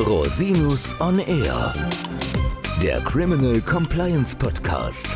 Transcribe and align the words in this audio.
Rosinus 0.00 0.94
on 1.00 1.18
Air, 1.18 1.72
der 2.80 3.02
Criminal 3.02 3.60
Compliance 3.60 4.34
Podcast. 4.36 5.08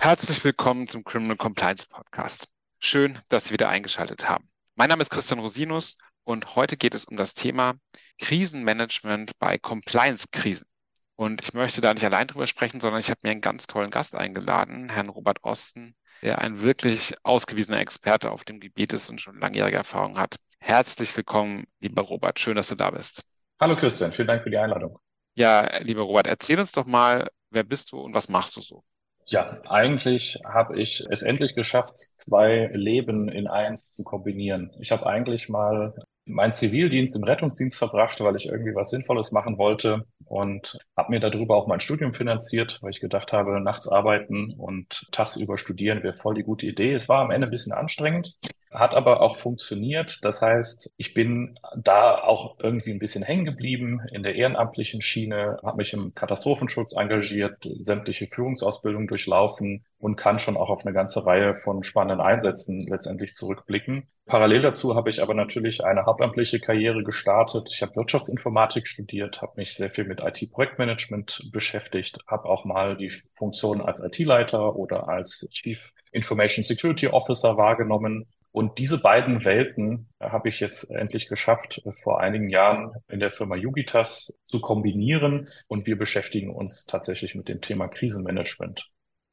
Herzlich 0.00 0.44
willkommen 0.44 0.86
zum 0.86 1.02
Criminal 1.02 1.36
Compliance 1.36 1.88
Podcast. 1.88 2.52
Schön, 2.78 3.18
dass 3.28 3.46
Sie 3.46 3.52
wieder 3.52 3.68
eingeschaltet 3.68 4.28
haben. 4.28 4.48
Mein 4.76 4.88
Name 4.88 5.02
ist 5.02 5.10
Christian 5.10 5.40
Rosinus 5.40 5.98
und 6.22 6.54
heute 6.54 6.76
geht 6.76 6.94
es 6.94 7.04
um 7.06 7.16
das 7.16 7.34
Thema 7.34 7.74
Krisenmanagement 8.20 9.36
bei 9.40 9.58
Compliance-Krisen. 9.58 10.68
Und 11.16 11.42
ich 11.42 11.52
möchte 11.52 11.80
da 11.80 11.92
nicht 11.92 12.04
allein 12.04 12.28
drüber 12.28 12.46
sprechen, 12.46 12.78
sondern 12.78 13.00
ich 13.00 13.10
habe 13.10 13.20
mir 13.24 13.30
einen 13.30 13.40
ganz 13.40 13.66
tollen 13.66 13.90
Gast 13.90 14.14
eingeladen, 14.14 14.88
Herrn 14.88 15.08
Robert 15.08 15.42
Osten, 15.42 15.96
der 16.22 16.38
ein 16.38 16.62
wirklich 16.62 17.14
ausgewiesener 17.22 17.80
Experte 17.80 18.30
auf 18.30 18.44
dem 18.44 18.60
Gebiet 18.60 18.92
ist 18.92 19.10
und 19.10 19.20
schon 19.20 19.38
langjährige 19.38 19.76
Erfahrung 19.76 20.18
hat. 20.18 20.36
Herzlich 20.58 21.16
willkommen, 21.16 21.66
lieber 21.80 22.02
Robert. 22.02 22.40
Schön, 22.40 22.56
dass 22.56 22.68
du 22.68 22.74
da 22.74 22.90
bist. 22.90 23.22
Hallo 23.60 23.76
Christian, 23.76 24.12
vielen 24.12 24.28
Dank 24.28 24.42
für 24.42 24.50
die 24.50 24.58
Einladung. 24.58 24.98
Ja, 25.34 25.78
lieber 25.78 26.02
Robert, 26.02 26.26
erzähl 26.26 26.58
uns 26.58 26.72
doch 26.72 26.86
mal, 26.86 27.28
wer 27.50 27.62
bist 27.62 27.92
du 27.92 28.00
und 28.00 28.14
was 28.14 28.28
machst 28.28 28.56
du 28.56 28.60
so? 28.60 28.82
Ja, 29.26 29.60
eigentlich 29.68 30.38
habe 30.46 30.80
ich 30.80 31.04
es 31.10 31.22
endlich 31.22 31.54
geschafft, 31.54 31.98
zwei 31.98 32.70
Leben 32.72 33.28
in 33.28 33.48
eins 33.48 33.92
zu 33.92 34.04
kombinieren. 34.04 34.70
Ich 34.80 34.92
habe 34.92 35.04
eigentlich 35.06 35.48
mal 35.48 35.94
meinen 36.26 36.52
Zivildienst 36.52 37.16
im 37.16 37.24
Rettungsdienst 37.24 37.78
verbracht, 37.78 38.20
weil 38.20 38.36
ich 38.36 38.46
irgendwie 38.46 38.74
was 38.74 38.90
Sinnvolles 38.90 39.32
machen 39.32 39.58
wollte 39.58 40.06
und 40.24 40.76
habe 40.96 41.10
mir 41.10 41.20
darüber 41.20 41.56
auch 41.56 41.68
mein 41.68 41.80
Studium 41.80 42.12
finanziert, 42.12 42.78
weil 42.82 42.90
ich 42.90 43.00
gedacht 43.00 43.32
habe, 43.32 43.60
nachts 43.60 43.88
arbeiten 43.88 44.52
und 44.58 45.06
tagsüber 45.12 45.56
studieren 45.56 46.02
wäre 46.02 46.14
voll 46.14 46.34
die 46.34 46.42
gute 46.42 46.66
Idee. 46.66 46.94
Es 46.94 47.08
war 47.08 47.20
am 47.20 47.30
Ende 47.30 47.46
ein 47.46 47.52
bisschen 47.52 47.72
anstrengend, 47.72 48.36
hat 48.76 48.94
aber 48.94 49.22
auch 49.22 49.36
funktioniert. 49.36 50.24
Das 50.24 50.42
heißt, 50.42 50.92
ich 50.96 51.14
bin 51.14 51.58
da 51.76 52.18
auch 52.22 52.56
irgendwie 52.60 52.90
ein 52.90 52.98
bisschen 52.98 53.24
hängen 53.24 53.44
geblieben 53.44 54.00
in 54.12 54.22
der 54.22 54.34
ehrenamtlichen 54.34 55.02
Schiene, 55.02 55.58
habe 55.64 55.78
mich 55.78 55.92
im 55.92 56.14
Katastrophenschutz 56.14 56.94
engagiert, 56.94 57.68
sämtliche 57.82 58.26
Führungsausbildungen 58.26 59.08
durchlaufen 59.08 59.84
und 59.98 60.16
kann 60.16 60.38
schon 60.38 60.56
auch 60.56 60.68
auf 60.68 60.84
eine 60.84 60.94
ganze 60.94 61.24
Reihe 61.24 61.54
von 61.54 61.82
spannenden 61.82 62.20
Einsätzen 62.20 62.86
letztendlich 62.86 63.34
zurückblicken. 63.34 64.06
Parallel 64.26 64.62
dazu 64.62 64.94
habe 64.94 65.08
ich 65.08 65.22
aber 65.22 65.34
natürlich 65.34 65.84
eine 65.84 66.04
hauptamtliche 66.04 66.60
Karriere 66.60 67.02
gestartet. 67.02 67.70
Ich 67.72 67.80
habe 67.80 67.96
Wirtschaftsinformatik 67.96 68.88
studiert, 68.88 69.40
habe 69.40 69.54
mich 69.56 69.74
sehr 69.74 69.88
viel 69.88 70.04
mit 70.04 70.20
IT-Projektmanagement 70.20 71.50
beschäftigt, 71.52 72.18
habe 72.26 72.48
auch 72.48 72.64
mal 72.64 72.96
die 72.96 73.12
Funktion 73.34 73.80
als 73.80 74.02
IT-Leiter 74.02 74.76
oder 74.76 75.08
als 75.08 75.48
Chief 75.50 75.92
Information 76.12 76.62
Security 76.64 77.08
Officer 77.08 77.56
wahrgenommen 77.56 78.26
und 78.56 78.78
diese 78.78 79.02
beiden 79.02 79.44
Welten 79.44 80.08
habe 80.18 80.48
ich 80.48 80.60
jetzt 80.60 80.90
endlich 80.90 81.28
geschafft, 81.28 81.82
vor 82.02 82.20
einigen 82.20 82.48
Jahren 82.48 82.94
in 83.06 83.20
der 83.20 83.30
Firma 83.30 83.54
Yugitas 83.54 84.40
zu 84.46 84.62
kombinieren. 84.62 85.50
Und 85.68 85.86
wir 85.86 85.98
beschäftigen 85.98 86.54
uns 86.54 86.86
tatsächlich 86.86 87.34
mit 87.34 87.50
dem 87.50 87.60
Thema 87.60 87.86
Krisenmanagement. 87.86 88.90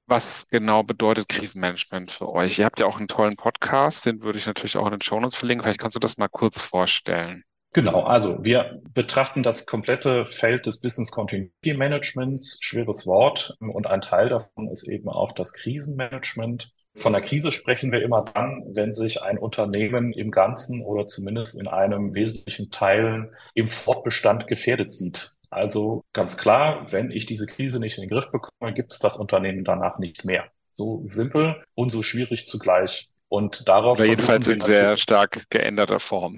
Was 0.08 0.46
genau 0.52 0.84
bedeutet 0.84 1.30
Krisenmanagement 1.30 2.12
für 2.12 2.34
euch? 2.34 2.60
Ihr 2.60 2.66
habt 2.66 2.82
ja 2.82 2.86
auch 2.86 2.98
einen 2.98 3.08
tollen 3.08 3.38
Podcast, 3.38 4.06
den 4.06 4.20
würde 4.20 4.40
ich 4.40 4.46
natürlich 4.46 4.76
auch 4.76 4.88
in 4.88 4.92
den 4.92 5.02
Show 5.02 5.22
Notes 5.22 5.38
verlinken. 5.38 5.64
Vielleicht 5.64 5.80
kannst 5.80 5.96
du 5.96 6.02
das 6.02 6.18
mal 6.18 6.28
kurz 6.28 6.60
vorstellen. 6.60 7.46
Genau, 7.72 8.04
also 8.04 8.44
wir 8.44 8.82
betrachten 8.94 9.42
das 9.42 9.66
komplette 9.66 10.26
Feld 10.26 10.66
des 10.66 10.82
Business 10.82 11.12
Continuity 11.12 11.76
Managements, 11.76 12.58
schweres 12.60 13.08
Wort, 13.08 13.56
und 13.62 13.88
ein 13.88 14.02
Teil 14.02 14.28
davon 14.28 14.68
ist 14.68 14.86
eben 14.86 15.08
auch 15.08 15.32
das 15.32 15.54
Krisenmanagement. 15.54 16.74
Von 16.96 17.14
der 17.14 17.22
Krise 17.22 17.52
sprechen 17.52 17.92
wir 17.92 18.02
immer 18.04 18.24
dann, 18.34 18.64
wenn 18.74 18.94
sich 18.94 19.22
ein 19.22 19.40
Unternehmen 19.40 20.14
im 20.14 20.30
Ganzen 20.30 20.84
oder 20.84 21.08
zumindest 21.08 21.60
in 21.60 21.68
einem 21.68 22.14
wesentlichen 22.14 22.70
Teil 22.70 23.32
im 23.56 23.68
Fortbestand 23.68 24.48
gefährdet 24.48 24.94
sieht. 24.94 25.34
Also 25.50 26.04
ganz 26.14 26.38
klar, 26.38 26.92
wenn 26.92 27.12
ich 27.12 27.26
diese 27.26 27.46
Krise 27.46 27.80
nicht 27.80 27.98
in 27.98 28.04
den 28.04 28.10
Griff 28.10 28.32
bekomme, 28.32 28.74
gibt 28.74 28.92
es 28.92 29.00
das 29.00 29.18
Unternehmen 29.18 29.64
danach 29.64 29.98
nicht 29.98 30.26
mehr. 30.26 30.46
So 30.76 31.04
simpel 31.08 31.64
und 31.76 31.92
so 31.92 32.04
schwierig 32.04 32.48
zugleich. 32.48 33.10
Und 33.28 33.68
darauf. 33.68 33.98
Oder 33.98 34.08
jedenfalls 34.10 34.48
in 34.48 34.60
sehr 34.60 34.96
stark 34.96 35.50
geänderter 35.50 36.00
Form. 36.00 36.38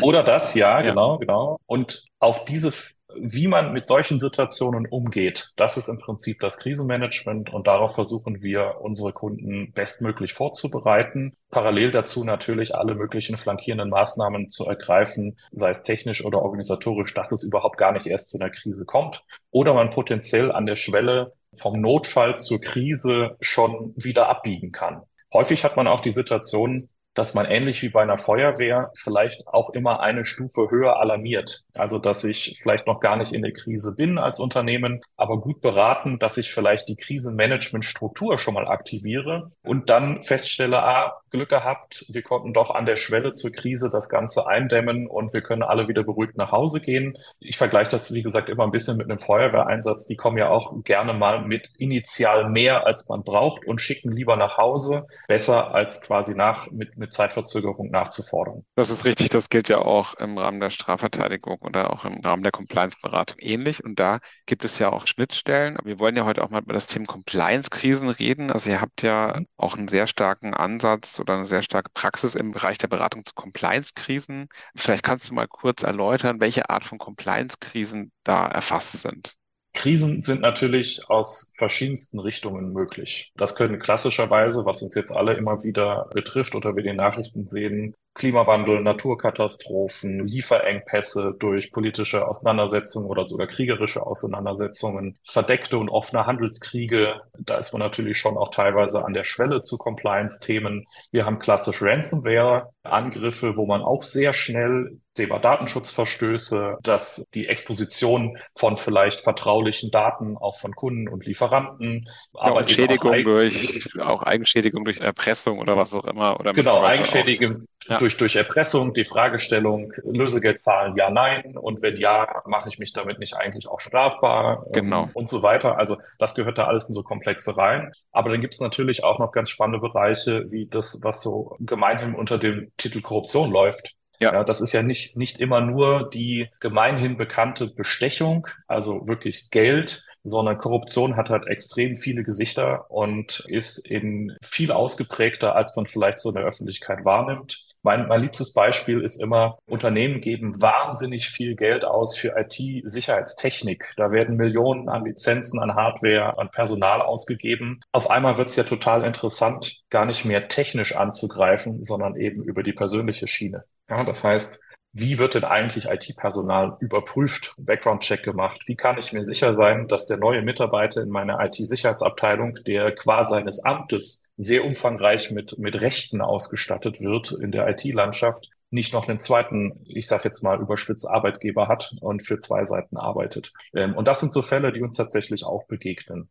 Oder 0.00 0.22
das, 0.22 0.54
ja, 0.54 0.80
ja, 0.80 0.88
genau, 0.90 1.18
genau. 1.18 1.58
Und 1.66 2.06
auf 2.20 2.46
diese 2.46 2.72
wie 3.16 3.46
man 3.46 3.72
mit 3.72 3.86
solchen 3.86 4.18
Situationen 4.18 4.86
umgeht, 4.86 5.52
das 5.56 5.76
ist 5.76 5.88
im 5.88 5.98
Prinzip 5.98 6.40
das 6.40 6.58
Krisenmanagement 6.58 7.52
und 7.52 7.66
darauf 7.66 7.94
versuchen 7.94 8.42
wir, 8.42 8.76
unsere 8.80 9.12
Kunden 9.12 9.72
bestmöglich 9.72 10.32
vorzubereiten. 10.32 11.36
Parallel 11.50 11.90
dazu 11.90 12.24
natürlich 12.24 12.74
alle 12.74 12.94
möglichen 12.94 13.36
flankierenden 13.36 13.90
Maßnahmen 13.90 14.48
zu 14.48 14.66
ergreifen, 14.66 15.38
sei 15.52 15.70
es 15.70 15.82
technisch 15.82 16.24
oder 16.24 16.42
organisatorisch, 16.42 17.14
dass 17.14 17.32
es 17.32 17.44
überhaupt 17.44 17.76
gar 17.76 17.92
nicht 17.92 18.06
erst 18.06 18.28
zu 18.28 18.38
einer 18.38 18.50
Krise 18.50 18.84
kommt 18.84 19.24
oder 19.50 19.74
man 19.74 19.90
potenziell 19.90 20.52
an 20.52 20.66
der 20.66 20.76
Schwelle 20.76 21.32
vom 21.54 21.80
Notfall 21.80 22.40
zur 22.40 22.60
Krise 22.60 23.36
schon 23.40 23.92
wieder 23.96 24.28
abbiegen 24.28 24.72
kann. 24.72 25.02
Häufig 25.32 25.64
hat 25.64 25.76
man 25.76 25.88
auch 25.88 26.00
die 26.00 26.12
Situation, 26.12 26.88
dass 27.14 27.34
man 27.34 27.46
ähnlich 27.46 27.82
wie 27.82 27.88
bei 27.88 28.02
einer 28.02 28.18
Feuerwehr 28.18 28.90
vielleicht 28.96 29.46
auch 29.46 29.70
immer 29.70 30.00
eine 30.00 30.24
Stufe 30.24 30.68
höher 30.70 30.98
alarmiert. 30.98 31.62
Also, 31.74 31.98
dass 31.98 32.24
ich 32.24 32.58
vielleicht 32.62 32.86
noch 32.86 33.00
gar 33.00 33.16
nicht 33.16 33.32
in 33.32 33.42
der 33.42 33.52
Krise 33.52 33.94
bin 33.94 34.18
als 34.18 34.40
Unternehmen, 34.40 35.00
aber 35.16 35.40
gut 35.40 35.60
beraten, 35.60 36.18
dass 36.18 36.36
ich 36.36 36.52
vielleicht 36.52 36.88
die 36.88 36.96
Krisenmanagementstruktur 36.96 38.38
schon 38.38 38.54
mal 38.54 38.68
aktiviere 38.68 39.52
und 39.62 39.90
dann 39.90 40.22
feststelle, 40.22 40.82
ah, 40.82 41.20
Glück 41.34 41.48
gehabt, 41.48 42.06
wir 42.08 42.22
konnten 42.22 42.52
doch 42.52 42.70
an 42.70 42.86
der 42.86 42.96
Schwelle 42.96 43.32
zur 43.32 43.50
Krise 43.50 43.90
das 43.90 44.08
Ganze 44.08 44.46
eindämmen 44.46 45.08
und 45.08 45.34
wir 45.34 45.42
können 45.42 45.64
alle 45.64 45.88
wieder 45.88 46.04
beruhigt 46.04 46.36
nach 46.36 46.52
Hause 46.52 46.80
gehen. 46.80 47.18
Ich 47.40 47.58
vergleiche 47.58 47.90
das, 47.90 48.14
wie 48.14 48.22
gesagt, 48.22 48.48
immer 48.48 48.62
ein 48.62 48.70
bisschen 48.70 48.96
mit 48.96 49.10
einem 49.10 49.18
Feuerwehreinsatz. 49.18 50.06
Die 50.06 50.14
kommen 50.14 50.38
ja 50.38 50.48
auch 50.48 50.72
gerne 50.84 51.12
mal 51.12 51.42
mit 51.42 51.72
initial 51.76 52.48
mehr, 52.50 52.86
als 52.86 53.08
man 53.08 53.24
braucht 53.24 53.66
und 53.66 53.80
schicken 53.80 54.12
lieber 54.12 54.36
nach 54.36 54.58
Hause. 54.58 55.08
Besser 55.26 55.74
als 55.74 56.02
quasi 56.02 56.36
nach, 56.36 56.70
mit, 56.70 56.96
mit 56.96 57.12
Zeitverzögerung 57.12 57.90
nachzufordern. 57.90 58.64
Das 58.76 58.90
ist 58.90 59.04
richtig. 59.04 59.30
Das 59.30 59.48
gilt 59.48 59.68
ja 59.68 59.78
auch 59.78 60.14
im 60.14 60.38
Rahmen 60.38 60.60
der 60.60 60.70
Strafverteidigung 60.70 61.58
oder 61.62 61.92
auch 61.92 62.04
im 62.04 62.20
Rahmen 62.20 62.44
der 62.44 62.52
Compliance-Beratung 62.52 63.38
ähnlich. 63.40 63.82
Und 63.82 63.98
da 63.98 64.20
gibt 64.46 64.64
es 64.64 64.78
ja 64.78 64.92
auch 64.92 65.08
Schnittstellen. 65.08 65.78
Wir 65.82 65.98
wollen 65.98 66.16
ja 66.16 66.24
heute 66.26 66.44
auch 66.44 66.50
mal 66.50 66.62
über 66.62 66.74
das 66.74 66.86
Thema 66.86 67.06
Compliance-Krisen 67.06 68.08
reden. 68.08 68.52
Also 68.52 68.70
ihr 68.70 68.80
habt 68.80 69.02
ja 69.02 69.40
auch 69.56 69.76
einen 69.76 69.88
sehr 69.88 70.06
starken 70.06 70.54
Ansatz 70.54 71.23
oder 71.24 71.34
eine 71.34 71.46
sehr 71.46 71.62
starke 71.62 71.90
Praxis 71.92 72.34
im 72.34 72.52
Bereich 72.52 72.78
der 72.78 72.88
Beratung 72.88 73.24
zu 73.24 73.32
Compliance-Krisen. 73.34 74.48
Vielleicht 74.76 75.02
kannst 75.02 75.30
du 75.30 75.34
mal 75.34 75.48
kurz 75.48 75.82
erläutern, 75.82 76.40
welche 76.40 76.68
Art 76.70 76.84
von 76.84 76.98
Compliance-Krisen 76.98 78.12
da 78.24 78.46
erfasst 78.46 79.00
sind. 79.00 79.34
Krisen 79.72 80.20
sind 80.20 80.40
natürlich 80.40 81.02
aus 81.08 81.52
verschiedensten 81.56 82.20
Richtungen 82.20 82.72
möglich. 82.72 83.32
Das 83.36 83.56
können 83.56 83.80
klassischerweise, 83.80 84.64
was 84.64 84.82
uns 84.82 84.94
jetzt 84.94 85.10
alle 85.10 85.34
immer 85.34 85.64
wieder 85.64 86.08
betrifft 86.12 86.54
oder 86.54 86.76
wir 86.76 86.84
den 86.84 86.96
Nachrichten 86.96 87.48
sehen, 87.48 87.94
Klimawandel, 88.14 88.80
Naturkatastrophen, 88.80 90.26
Lieferengpässe 90.26 91.34
durch 91.38 91.72
politische 91.72 92.26
Auseinandersetzungen 92.28 93.08
oder 93.08 93.26
sogar 93.26 93.48
kriegerische 93.48 94.06
Auseinandersetzungen, 94.06 95.18
verdeckte 95.24 95.78
und 95.78 95.88
offene 95.88 96.24
Handelskriege. 96.24 97.20
Da 97.38 97.58
ist 97.58 97.72
man 97.72 97.80
natürlich 97.80 98.16
schon 98.18 98.36
auch 98.36 98.54
teilweise 98.54 99.04
an 99.04 99.14
der 99.14 99.24
Schwelle 99.24 99.62
zu 99.62 99.78
Compliance-Themen. 99.78 100.86
Wir 101.10 101.26
haben 101.26 101.40
klassisch 101.40 101.82
Ransomware-Angriffe, 101.82 103.56
wo 103.56 103.66
man 103.66 103.82
auch 103.82 104.04
sehr 104.04 104.32
schnell 104.32 105.00
Thema 105.14 105.38
Datenschutzverstöße, 105.38 106.78
dass 106.82 107.24
die 107.34 107.46
Exposition 107.46 108.38
von 108.56 108.76
vielleicht 108.76 109.20
vertraulichen 109.20 109.90
Daten 109.90 110.36
auch 110.36 110.56
von 110.56 110.74
Kunden 110.74 111.08
und 111.08 111.24
Lieferanten, 111.24 112.08
ja, 112.34 112.40
aber 112.40 112.60
Entschädigung 112.60 113.12
auch 113.12 113.22
durch 113.22 114.00
auch 114.00 114.22
Eigenschädigung 114.22 114.84
durch 114.84 115.00
Erpressung 115.00 115.58
oder 115.58 115.76
was 115.76 115.94
auch 115.94 116.04
immer 116.04 116.38
oder 116.40 116.52
genau 116.52 116.82
Eigenschädigung 116.82 117.64
ja. 117.88 117.98
durch 117.98 118.16
durch 118.16 118.36
Erpressung, 118.36 118.92
die 118.94 119.04
Fragestellung 119.04 119.92
Lösegeld 120.04 120.62
zahlen 120.62 120.96
ja 120.96 121.10
nein 121.10 121.56
und 121.56 121.82
wenn 121.82 121.96
ja, 121.96 122.42
mache 122.46 122.68
ich 122.68 122.78
mich 122.78 122.92
damit 122.92 123.18
nicht 123.18 123.34
eigentlich 123.34 123.68
auch 123.68 123.80
strafbar 123.80 124.66
genau. 124.72 125.08
und 125.14 125.28
so 125.28 125.42
weiter. 125.42 125.78
Also 125.78 125.96
das 126.18 126.34
gehört 126.34 126.58
da 126.58 126.64
alles 126.64 126.88
in 126.88 126.94
so 126.94 127.02
Komplexe 127.02 127.56
rein. 127.56 127.92
Aber 128.12 128.30
dann 128.30 128.40
gibt 128.40 128.54
es 128.54 128.60
natürlich 128.60 129.04
auch 129.04 129.18
noch 129.18 129.32
ganz 129.32 129.50
spannende 129.50 129.80
Bereiche 129.80 130.50
wie 130.50 130.66
das, 130.66 131.00
was 131.02 131.22
so 131.22 131.56
gemeinhin 131.60 132.14
unter 132.14 132.38
dem 132.38 132.72
Titel 132.76 133.00
Korruption 133.00 133.50
läuft 133.50 133.94
ja. 134.20 134.32
ja, 134.32 134.44
das 134.44 134.60
ist 134.60 134.72
ja 134.72 134.82
nicht, 134.82 135.16
nicht 135.16 135.40
immer 135.40 135.60
nur 135.60 136.08
die 136.10 136.48
gemeinhin 136.60 137.16
bekannte 137.16 137.66
Bestechung, 137.68 138.46
also 138.66 139.06
wirklich 139.06 139.50
Geld, 139.50 140.04
sondern 140.24 140.58
Korruption 140.58 141.16
hat 141.16 141.28
halt 141.28 141.46
extrem 141.46 141.96
viele 141.96 142.24
Gesichter 142.24 142.90
und 142.90 143.44
ist 143.48 143.78
in 143.78 144.36
viel 144.42 144.72
ausgeprägter, 144.72 145.54
als 145.54 145.76
man 145.76 145.86
vielleicht 145.86 146.20
so 146.20 146.30
in 146.30 146.36
der 146.36 146.44
Öffentlichkeit 146.44 147.04
wahrnimmt. 147.04 147.63
Mein, 147.84 148.08
mein 148.08 148.22
liebstes 148.22 148.54
Beispiel 148.54 149.02
ist 149.02 149.22
immer, 149.22 149.58
Unternehmen 149.66 150.22
geben 150.22 150.60
wahnsinnig 150.62 151.28
viel 151.28 151.54
Geld 151.54 151.84
aus 151.84 152.16
für 152.16 152.34
IT-Sicherheitstechnik. 152.34 153.92
Da 153.98 154.10
werden 154.10 154.36
Millionen 154.36 154.88
an 154.88 155.04
Lizenzen, 155.04 155.60
an 155.60 155.74
Hardware, 155.74 156.38
an 156.38 156.50
Personal 156.50 157.02
ausgegeben. 157.02 157.80
Auf 157.92 158.08
einmal 158.08 158.38
wird 158.38 158.48
es 158.48 158.56
ja 158.56 158.64
total 158.64 159.04
interessant, 159.04 159.82
gar 159.90 160.06
nicht 160.06 160.24
mehr 160.24 160.48
technisch 160.48 160.96
anzugreifen, 160.96 161.84
sondern 161.84 162.16
eben 162.16 162.42
über 162.42 162.62
die 162.62 162.72
persönliche 162.72 163.26
Schiene. 163.26 163.64
Ja, 163.90 164.02
das 164.02 164.24
heißt, 164.24 164.64
wie 164.96 165.18
wird 165.18 165.34
denn 165.34 165.44
eigentlich 165.44 165.86
IT-Personal 165.86 166.78
überprüft, 166.80 167.54
Background-Check 167.58 168.22
gemacht? 168.22 168.62
Wie 168.66 168.76
kann 168.76 168.96
ich 168.96 169.12
mir 169.12 169.26
sicher 169.26 169.52
sein, 169.54 169.88
dass 169.88 170.06
der 170.06 170.16
neue 170.16 170.40
Mitarbeiter 170.40 171.02
in 171.02 171.10
meiner 171.10 171.38
IT-Sicherheitsabteilung, 171.44 172.60
der 172.64 172.94
qua 172.94 173.26
seines 173.26 173.62
Amtes 173.62 174.23
sehr 174.36 174.64
umfangreich 174.64 175.30
mit, 175.30 175.58
mit 175.58 175.80
Rechten 175.80 176.20
ausgestattet 176.20 177.00
wird 177.00 177.32
in 177.32 177.52
der 177.52 177.68
IT-Landschaft, 177.68 178.50
nicht 178.70 178.92
noch 178.92 179.08
einen 179.08 179.20
zweiten, 179.20 179.84
ich 179.86 180.08
sage 180.08 180.24
jetzt 180.24 180.42
mal 180.42 180.60
überspitzt 180.60 181.08
Arbeitgeber 181.08 181.68
hat 181.68 181.94
und 182.00 182.22
für 182.26 182.40
zwei 182.40 182.66
Seiten 182.66 182.96
arbeitet. 182.96 183.52
Ähm, 183.72 183.94
und 183.94 184.08
das 184.08 184.20
sind 184.20 184.32
so 184.32 184.42
Fälle, 184.42 184.72
die 184.72 184.82
uns 184.82 184.96
tatsächlich 184.96 185.44
auch 185.44 185.66
begegnen. 185.66 186.28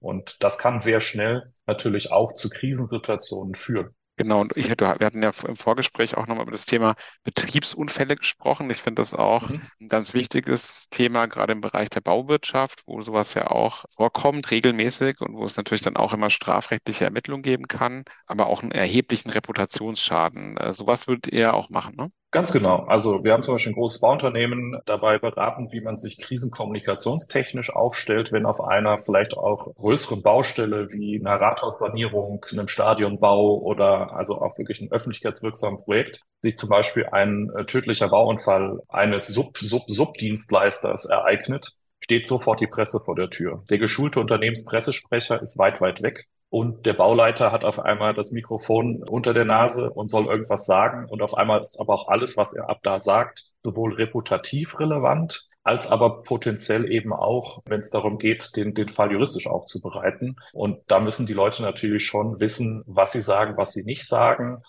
Und 0.00 0.36
das 0.44 0.58
kann 0.58 0.80
sehr 0.80 1.00
schnell 1.00 1.52
natürlich 1.66 2.12
auch 2.12 2.34
zu 2.34 2.50
Krisensituationen 2.50 3.54
führen. 3.54 3.94
Genau, 4.18 4.40
und 4.40 4.56
ich, 4.56 4.68
wir 4.70 4.88
hatten 4.88 5.22
ja 5.22 5.30
im 5.46 5.56
Vorgespräch 5.56 6.16
auch 6.16 6.26
nochmal 6.26 6.44
über 6.44 6.52
das 6.52 6.64
Thema 6.64 6.94
Betriebsunfälle 7.22 8.16
gesprochen. 8.16 8.70
Ich 8.70 8.78
finde 8.80 9.02
das 9.02 9.12
auch 9.12 9.50
mhm. 9.50 9.60
ein 9.78 9.88
ganz 9.90 10.14
wichtiges 10.14 10.88
Thema, 10.88 11.26
gerade 11.26 11.52
im 11.52 11.60
Bereich 11.60 11.90
der 11.90 12.00
Bauwirtschaft, 12.00 12.82
wo 12.86 13.02
sowas 13.02 13.34
ja 13.34 13.50
auch 13.50 13.84
vorkommt, 13.94 14.50
regelmäßig 14.50 15.20
und 15.20 15.34
wo 15.34 15.44
es 15.44 15.58
natürlich 15.58 15.82
dann 15.82 15.96
auch 15.96 16.14
immer 16.14 16.30
strafrechtliche 16.30 17.04
Ermittlungen 17.04 17.42
geben 17.42 17.68
kann, 17.68 18.04
aber 18.26 18.46
auch 18.46 18.62
einen 18.62 18.72
erheblichen 18.72 19.28
Reputationsschaden. 19.30 20.56
Äh, 20.56 20.72
sowas 20.72 21.06
würdet 21.06 21.30
ihr 21.32 21.52
auch 21.52 21.68
machen, 21.68 21.94
ne? 21.96 22.10
Ganz 22.36 22.52
genau. 22.52 22.80
Also 22.80 23.24
wir 23.24 23.32
haben 23.32 23.42
zum 23.42 23.54
Beispiel 23.54 23.72
ein 23.72 23.76
großes 23.76 23.98
Bauunternehmen 23.98 24.78
dabei 24.84 25.18
beraten, 25.18 25.72
wie 25.72 25.80
man 25.80 25.96
sich 25.96 26.18
krisenkommunikationstechnisch 26.18 27.74
aufstellt, 27.74 28.30
wenn 28.30 28.44
auf 28.44 28.60
einer 28.60 28.98
vielleicht 28.98 29.32
auch 29.32 29.74
größeren 29.76 30.20
Baustelle 30.20 30.90
wie 30.92 31.18
einer 31.18 31.40
Rathaussanierung, 31.40 32.44
einem 32.52 32.68
Stadionbau 32.68 33.56
oder 33.60 34.12
also 34.12 34.38
auch 34.42 34.58
wirklich 34.58 34.82
einem 34.82 34.92
öffentlichkeitswirksamen 34.92 35.80
Projekt 35.82 36.20
sich 36.42 36.58
zum 36.58 36.68
Beispiel 36.68 37.06
ein 37.06 37.50
äh, 37.56 37.64
tödlicher 37.64 38.08
Bauunfall 38.08 38.82
eines 38.90 39.28
Sub-Sub-Subdienstleisters 39.28 41.06
ereignet, 41.06 41.72
steht 42.00 42.28
sofort 42.28 42.60
die 42.60 42.66
Presse 42.66 43.00
vor 43.02 43.16
der 43.16 43.30
Tür. 43.30 43.64
Der 43.70 43.78
geschulte 43.78 44.20
Unternehmenspressesprecher 44.20 45.40
ist 45.40 45.56
weit, 45.56 45.80
weit 45.80 46.02
weg. 46.02 46.26
Und 46.48 46.86
der 46.86 46.94
Bauleiter 46.94 47.50
hat 47.50 47.64
auf 47.64 47.80
einmal 47.80 48.14
das 48.14 48.30
Mikrofon 48.30 49.02
unter 49.02 49.34
der 49.34 49.44
Nase 49.44 49.90
und 49.92 50.08
soll 50.08 50.26
irgendwas 50.26 50.64
sagen. 50.64 51.06
Und 51.08 51.20
auf 51.20 51.34
einmal 51.34 51.60
ist 51.60 51.80
aber 51.80 51.94
auch 51.94 52.08
alles, 52.08 52.36
was 52.36 52.54
er 52.54 52.70
ab 52.70 52.78
da 52.82 53.00
sagt, 53.00 53.46
sowohl 53.64 53.94
reputativ 53.94 54.78
relevant, 54.78 55.44
als 55.64 55.90
aber 55.90 56.22
potenziell 56.22 56.90
eben 56.90 57.12
auch, 57.12 57.62
wenn 57.66 57.80
es 57.80 57.90
darum 57.90 58.18
geht, 58.18 58.54
den, 58.54 58.74
den 58.74 58.88
Fall 58.88 59.10
juristisch 59.10 59.48
aufzubereiten. 59.48 60.36
Und 60.52 60.78
da 60.86 61.00
müssen 61.00 61.26
die 61.26 61.32
Leute 61.32 61.62
natürlich 61.62 62.06
schon 62.06 62.38
wissen, 62.38 62.84
was 62.86 63.10
sie 63.10 63.22
sagen, 63.22 63.56
was 63.56 63.72
sie 63.72 63.82
nicht 63.82 64.06
sagen. 64.06 64.62